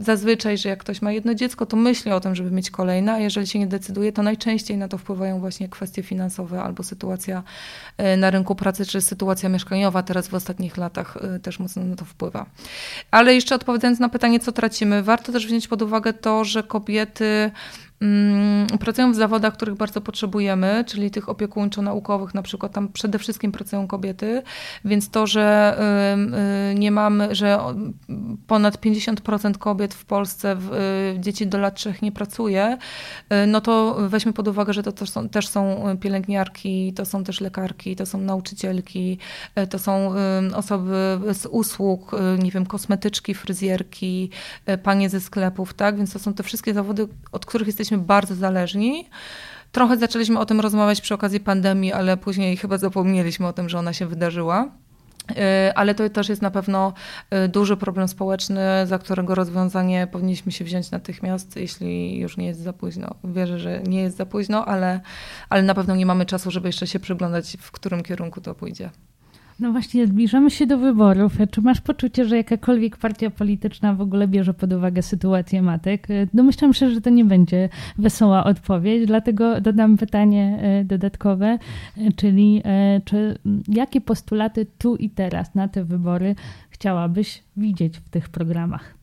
[0.00, 3.18] zazwyczaj, że jak ktoś ma jedno dziecko, to myśli o tym, żeby mieć kolejne, a
[3.18, 7.42] jeżeli się nie decyduje, to najczęściej na to wpływają właśnie kwestie finansowe albo sytuacja
[8.18, 12.46] na rynku pracy, czy sytuacja mieszkaniowa teraz w ostatnich latach też mocno na to wpływa.
[13.10, 17.50] Ale jeszcze odpowiadając na pytanie, co tracimy, warto też wziąć pod uwagę to, że kobiety
[18.80, 23.86] pracują w zawodach, których bardzo potrzebujemy, czyli tych opiekuńczo-naukowych, na przykład tam przede wszystkim pracują
[23.86, 24.42] kobiety,
[24.84, 25.76] więc to, że
[26.72, 27.58] y, nie mamy, że
[28.46, 32.78] ponad 50% kobiet w Polsce, w, y, dzieci do lat 3 nie pracuje,
[33.32, 37.24] y, no to weźmy pod uwagę, że to też są, też są pielęgniarki, to są
[37.24, 39.18] też lekarki, to są nauczycielki,
[39.70, 40.14] to są
[40.54, 42.10] osoby z usług,
[42.42, 44.30] nie wiem, kosmetyczki, fryzjerki,
[44.82, 45.96] panie ze sklepów, tak?
[45.96, 49.08] Więc to są te wszystkie zawody, od których jesteśmy bardzo zależni.
[49.72, 53.78] Trochę zaczęliśmy o tym rozmawiać przy okazji pandemii, ale później chyba zapomnieliśmy o tym, że
[53.78, 54.68] ona się wydarzyła.
[55.30, 56.92] Y, ale to też jest na pewno
[57.44, 62.60] y, duży problem społeczny, za którego rozwiązanie powinniśmy się wziąć natychmiast, jeśli już nie jest
[62.60, 63.14] za późno.
[63.24, 65.00] Wierzę, że nie jest za późno, ale,
[65.48, 68.90] ale na pewno nie mamy czasu, żeby jeszcze się przyglądać, w którym kierunku to pójdzie.
[69.62, 71.32] No właśnie, zbliżamy się do wyborów.
[71.50, 76.08] Czy masz poczucie, że jakakolwiek partia polityczna w ogóle bierze pod uwagę sytuację matek?
[76.34, 81.58] Domyślam się, że to nie będzie wesoła odpowiedź, dlatego dodam pytanie e, dodatkowe,
[81.96, 83.38] e, czyli e, czy,
[83.68, 86.34] jakie postulaty tu i teraz na te wybory
[86.70, 89.01] chciałabyś widzieć w tych programach?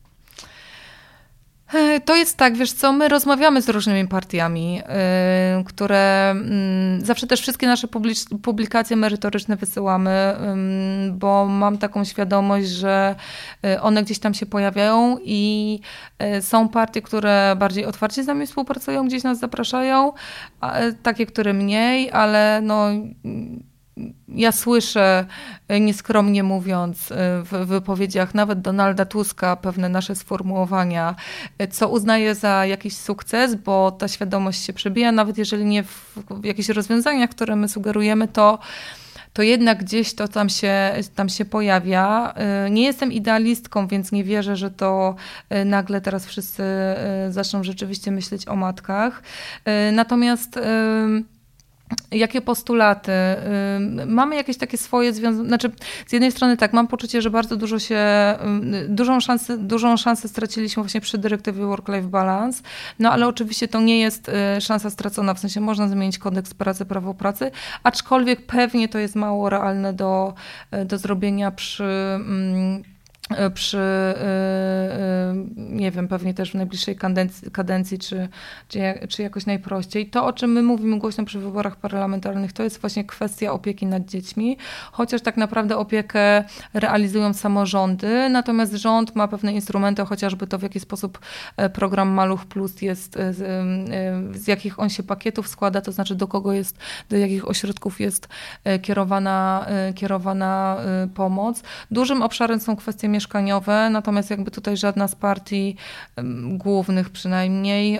[1.74, 6.34] E, to jest tak, wiesz co, my rozmawiamy z różnymi partiami, yy, które
[6.98, 7.88] yy, zawsze też wszystkie nasze
[8.42, 10.36] publikacje merytoryczne wysyłamy,
[11.12, 13.14] bo mam taką świadomość, że
[13.66, 15.80] y, one gdzieś tam się pojawiają i
[16.40, 20.12] są partie, które bardziej otwarcie z nami współpracują, gdzieś nas zapraszają,
[20.88, 22.88] y, takie, które mniej, ale no
[24.28, 25.26] ja słyszę,
[25.68, 31.14] e, nieskromnie mówiąc, e, w wypowiedziach nawet Donalda Tuska pewne nasze sformułowania,
[31.58, 36.18] e, co uznaję za jakiś sukces, bo ta świadomość się przebija, nawet jeżeli nie w,
[36.30, 38.58] w jakichś rozwiązaniach, które my sugerujemy, to
[39.32, 42.34] to jednak gdzieś to tam się, tam się pojawia.
[42.70, 45.14] Nie jestem idealistką, więc nie wierzę, że to
[45.64, 46.62] nagle teraz wszyscy
[47.28, 49.22] zaczną rzeczywiście myśleć o matkach.
[49.92, 50.58] Natomiast
[52.10, 53.12] Jakie postulaty?
[54.06, 55.70] Mamy jakieś takie swoje związki, znaczy
[56.06, 57.98] z jednej strony tak, mam poczucie, że bardzo dużo się,
[58.88, 62.62] dużą szansę, dużą szansę straciliśmy właśnie przy dyrektywie Work-Life Balance,
[62.98, 66.84] no ale oczywiście to nie jest y, szansa stracona, w sensie można zmienić kodeks pracy,
[66.84, 67.50] prawo pracy,
[67.82, 70.34] aczkolwiek pewnie to jest mało realne do,
[70.74, 72.99] y, do zrobienia przy E,
[73.54, 78.28] przy, e, e, nie wiem, pewnie też w najbliższej kadencji, kadencji czy,
[79.08, 80.06] czy, jakoś najprościej.
[80.06, 84.04] To, o czym my mówimy głośno przy wyborach parlamentarnych, to jest właśnie kwestia opieki nad
[84.04, 84.56] dziećmi,
[84.92, 90.80] chociaż tak naprawdę opiekę realizują samorządy, natomiast rząd ma pewne instrumenty, chociażby to, w jaki
[90.80, 91.18] sposób
[91.72, 93.18] program Maluch Plus jest,
[94.32, 96.78] z jakich on się pakietów składa, to znaczy do kogo jest,
[97.08, 98.28] do jakich ośrodków jest
[98.82, 100.76] kierowana, kierowana
[101.14, 101.62] pomoc.
[101.90, 105.76] Dużym obszarem są kwestie mieszkaniowe, natomiast jakby tutaj żadna z partii
[106.56, 107.98] głównych przynajmniej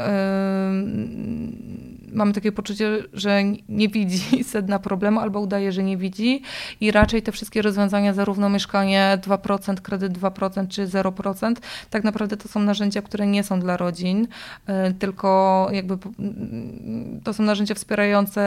[2.12, 6.42] mamy takie poczucie, że nie widzi sedna problemu albo udaje, że nie widzi.
[6.80, 11.54] I raczej te wszystkie rozwiązania, zarówno mieszkanie 2%, kredyt 2% czy 0%,
[11.90, 14.28] tak naprawdę to są narzędzia, które nie są dla rodzin,
[14.66, 15.98] e, tylko jakby
[17.24, 18.42] to są narzędzia wspierające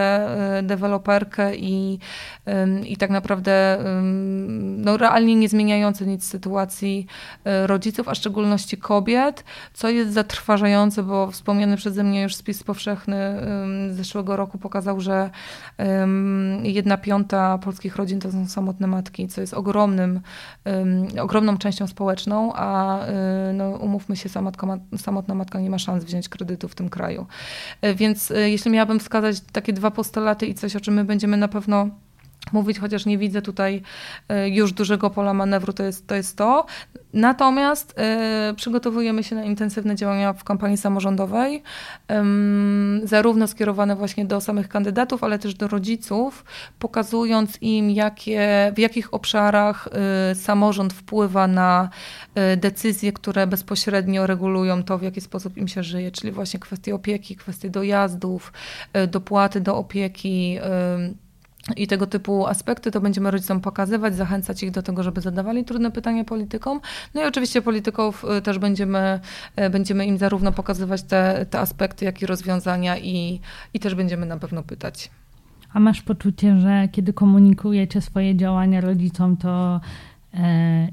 [0.57, 1.99] e, deweloperkę i,
[2.87, 3.77] i tak naprawdę
[4.77, 6.62] no, realnie nie zmieniające nic sytuacji
[7.43, 9.43] e, rodziców, a w szczególności kobiet,
[9.73, 13.15] co jest zatrważające, bo wspomniany przeze mnie już spis powszechny
[13.91, 15.29] z zeszłego roku pokazał, że
[16.63, 20.21] jedna piąta polskich rodzin to są samotne matki, co jest ogromnym,
[21.21, 22.99] ogromną częścią społeczną, a
[23.49, 24.29] y, no, umówmy się,
[24.97, 27.25] samotna matka nie ma szans wziąć kredytu w tym kraju.
[27.81, 31.37] E, więc e, jeśli miałabym wskazać takie dwa postulaty i coś, o czym my będziemy
[31.37, 31.89] na pewno
[32.51, 33.81] mówić, chociaż nie widzę tutaj
[34.29, 36.15] e, już dużego pola manewru, to jest to.
[36.15, 36.65] Jest to.
[37.13, 37.95] Natomiast
[38.51, 41.63] y, przygotowujemy się na intensywne działania w kampanii samorządowej,
[43.03, 46.45] zarówno skierowane właśnie do samych kandydatów, ale też do rodziców,
[46.79, 49.89] pokazując im, jakie, w jakich obszarach
[50.31, 51.89] y, samorząd wpływa na
[52.57, 57.35] decyzje, które bezpośrednio regulują to, w jaki sposób im się żyje, czyli właśnie kwestie opieki,
[57.35, 58.53] kwestie dojazdów,
[59.07, 60.59] dopłaty do opieki
[61.77, 65.91] i tego typu aspekty, to będziemy rodzicom pokazywać, zachęcać ich do tego, żeby zadawali trudne
[65.91, 66.81] pytania politykom.
[67.13, 69.19] No i oczywiście polityków y, też będziemy,
[69.59, 73.39] y, będziemy im zarówno pokazywać te, te aspekty, jak i rozwiązania i,
[73.73, 75.11] i też będziemy na pewno pytać.
[75.73, 79.81] A masz poczucie, że kiedy komunikujecie swoje działania rodzicom, to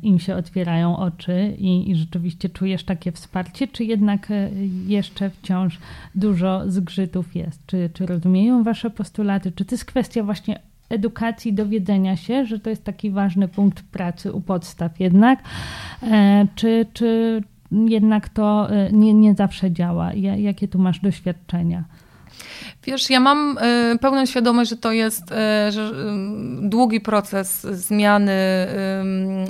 [0.03, 4.51] im się otwierają oczy i, i, rzeczywiście czujesz takie wsparcie, czy jednak e,
[4.86, 5.78] jeszcze wciąż
[6.14, 7.66] dużo zgrzytów jest?
[7.66, 9.53] Czy, czy rozumieją Wasze postulaty?
[9.53, 14.32] Czy to jest kwestia właśnie edukacji, dowiedzenia się, że to jest taki ważny punkt pracy
[14.32, 15.43] u podstaw jednak?
[16.03, 20.14] E, czy, czy jednak to nie, nie zawsze działa?
[20.14, 21.84] Jakie tu masz doświadczenia?
[22.83, 25.93] Wiesz, ja mam y, pełną świadomość, że to jest y, że, y,
[26.68, 28.33] długi proces zmiany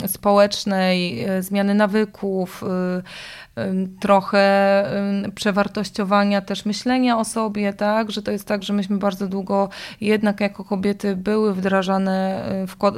[0.07, 2.65] społecznej, zmiany nawyków,
[4.01, 4.85] trochę
[5.35, 9.69] przewartościowania też myślenia o sobie, tak, że to jest tak, że myśmy bardzo długo
[10.01, 12.45] jednak jako kobiety były wdrażane,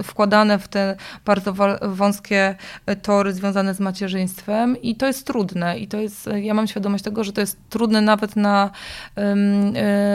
[0.04, 2.54] wkładane w te bardzo wąskie
[3.02, 5.78] tory związane z macierzyństwem i to jest trudne.
[5.78, 8.70] I to jest, ja mam świadomość tego, że to jest trudne nawet na,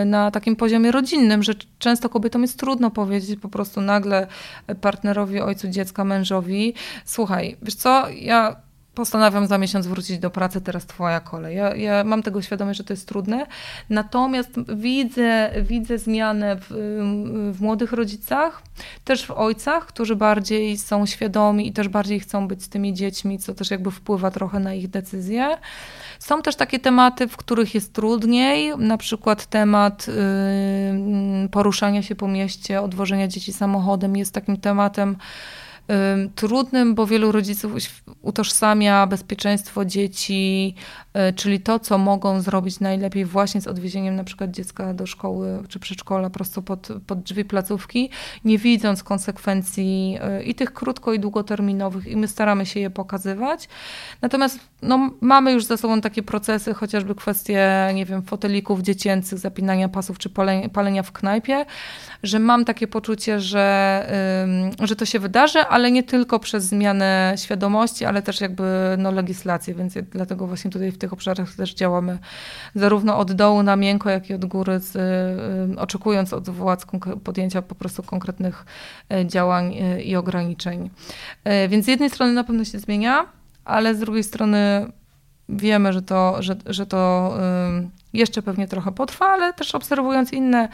[0.06, 4.28] na takim poziomie rodzinnym, że często kobietom jest trudno powiedzieć po prostu nagle
[4.82, 6.74] partnerowi, ojcu dziecka, mężowi,
[7.06, 8.67] słuchaj, wiesz co, ja
[8.98, 11.56] postanawiam za miesiąc wrócić do pracy, teraz twoja kolej.
[11.56, 13.46] Ja, ja, mam tego świadomość, że to jest trudne,
[13.90, 16.68] natomiast widzę, widzę zmianę w,
[17.54, 18.62] w, młodych rodzicach,
[19.04, 23.40] też w ojcach, którzy bardziej są świadomi i też bardziej chcą być z tymi dziećmi,
[23.40, 25.58] co też jakby wpływa trochę na ich decyzje.
[26.20, 32.28] Są też takie tematy, w których jest trudniej, na przykład temat yy, poruszania się po
[32.28, 35.18] mieście, odwożenia dzieci samochodem jest takim tematem,
[36.36, 37.74] trudnym, bo wielu rodziców
[38.22, 40.76] utożsamia bezpieczeństwo dzieci,
[41.30, 45.64] y, czyli to, co mogą zrobić najlepiej właśnie z odwiezieniem na przykład dziecka do szkoły
[45.68, 48.10] czy przedszkola prosto pod, pod drzwi placówki,
[48.46, 53.70] nie widząc konsekwencji y, i tych krótko i długoterminowych i my staramy się je pokazywać.
[54.22, 59.90] Natomiast no, mamy już za sobą takie procesy, chociażby kwestie, nie wiem, fotelików dziecięcych, zapinania
[59.90, 60.30] pasów czy
[60.74, 61.66] palenia, w knajpie,
[62.24, 64.08] że mam takie poczucie, że,
[64.80, 69.76] że to się wydarzy, ale nie tylko przez zmianę świadomości, ale też jakby no, legislację,
[69.76, 72.18] więc dlatego właśnie tutaj w tych obszarach też działamy
[72.76, 74.98] zarówno od dołu na miękko, jak i od góry, z,
[75.80, 76.86] oczekując od władz
[77.24, 78.66] podjęcia po prostu konkretnych
[79.10, 80.90] e, działań i ograniczeń.
[81.70, 83.26] Więc z jednej strony na pewno się zmienia,
[83.66, 84.92] ale z drugiej strony
[85.50, 87.34] wiemy, że to, że, że to
[88.14, 90.70] jeszcze pewnie trochę potrwa, ale też obserwując inne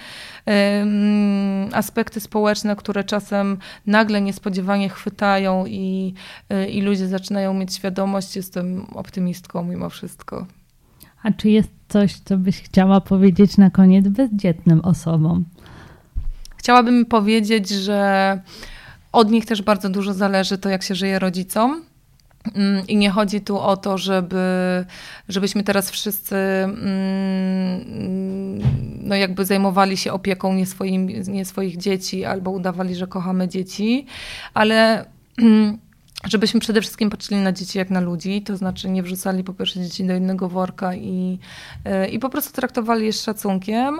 [1.74, 6.14] aspekty społeczne, które czasem nagle niespodziewanie chwytają i,
[6.54, 10.46] y, i ludzie zaczynają mieć świadomość, jestem optymistką mimo wszystko.
[11.24, 15.46] A czy jest coś, co byś chciała powiedzieć na koniec bezdzietnym osobom?
[16.58, 18.42] Chciałabym powiedzieć, że
[19.12, 21.82] od nich też bardzo dużo zależy to, jak się żyje rodzicom
[22.88, 24.46] I nie chodzi tu o to, żeby,
[25.30, 27.84] żebyśmy teraz wszyscy mm,
[29.04, 34.06] no jakby zajmowali się opieką nie, swoim, nie swoich dzieci albo udawali, że kochamy dzieci,
[34.54, 35.06] ale
[36.32, 39.82] żebyśmy przede wszystkim patrzyli na dzieci jak na ludzi, to znaczy nie wrzucali po pierwsze
[39.82, 41.39] dzieci do innego worka i,
[41.86, 44.00] e, i po prostu traktowali je z szacunkiem.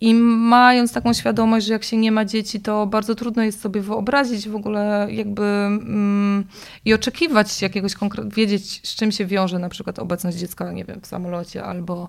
[0.00, 3.80] I mając taką świadomość, że jak się nie ma dzieci, to bardzo trudno jest sobie
[3.80, 6.44] wyobrazić w ogóle jakby mm,
[6.84, 11.00] i oczekiwać jakiegoś konkretnego, wiedzieć z czym się wiąże na przykład obecność dziecka, nie wiem,
[11.00, 12.08] w samolocie albo,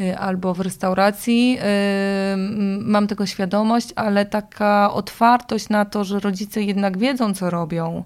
[0.00, 1.58] y, albo w restauracji.
[1.58, 2.36] Y,
[2.80, 8.04] mam tego świadomość, ale taka otwartość na to, że rodzice jednak wiedzą, co robią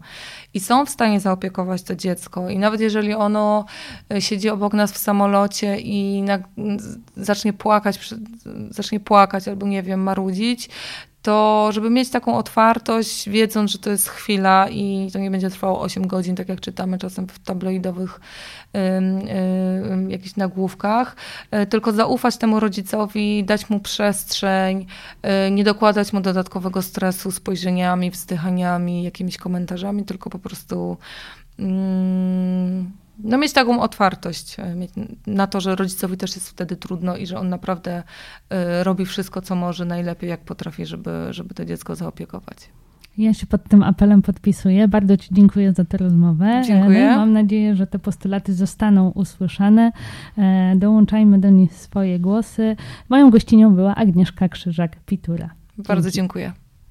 [0.54, 2.48] i są w stanie zaopiekować to dziecko.
[2.48, 3.64] I nawet jeżeli ono
[4.12, 6.38] e, siedzi obok nas w samolocie i na,
[7.16, 8.14] zacznie płakać,
[8.70, 10.68] zacznie płakać albo nie wiem, marudzić,
[11.22, 15.80] to żeby mieć taką otwartość, wiedząc, że to jest chwila i to nie będzie trwało
[15.80, 18.20] 8 godzin, tak jak czytamy czasem w tabloidowych
[20.08, 21.16] jakichś nagłówkach,
[21.50, 24.86] e, tylko zaufać temu rodzicowi, dać mu przestrzeń,
[25.22, 30.96] e, nie dokładać mu dodatkowego stresu spojrzeniami, wzdychaniami, jakimiś komentarzami, tylko po prostu
[31.58, 34.74] mm, no mieć taką otwartość e,
[35.26, 38.02] na to, że rodzicowi też jest wtedy trudno i że on naprawdę
[38.82, 42.70] robi wszystko, co może najlepiej, jak potrafi, żeby, żeby to dziecko zaopiekować.
[43.18, 44.88] Ja się pod tym apelem podpisuję.
[44.88, 46.62] Bardzo Ci dziękuję za tę rozmowę.
[46.66, 47.10] Dziękuję.
[47.10, 49.92] No mam nadzieję, że te postulaty zostaną usłyszane.
[50.38, 52.76] E, dołączajmy do nich swoje głosy.
[53.08, 55.48] Moją gościnią była Agnieszka Krzyżak-Pitura.
[55.78, 56.52] Bardzo dziękuję.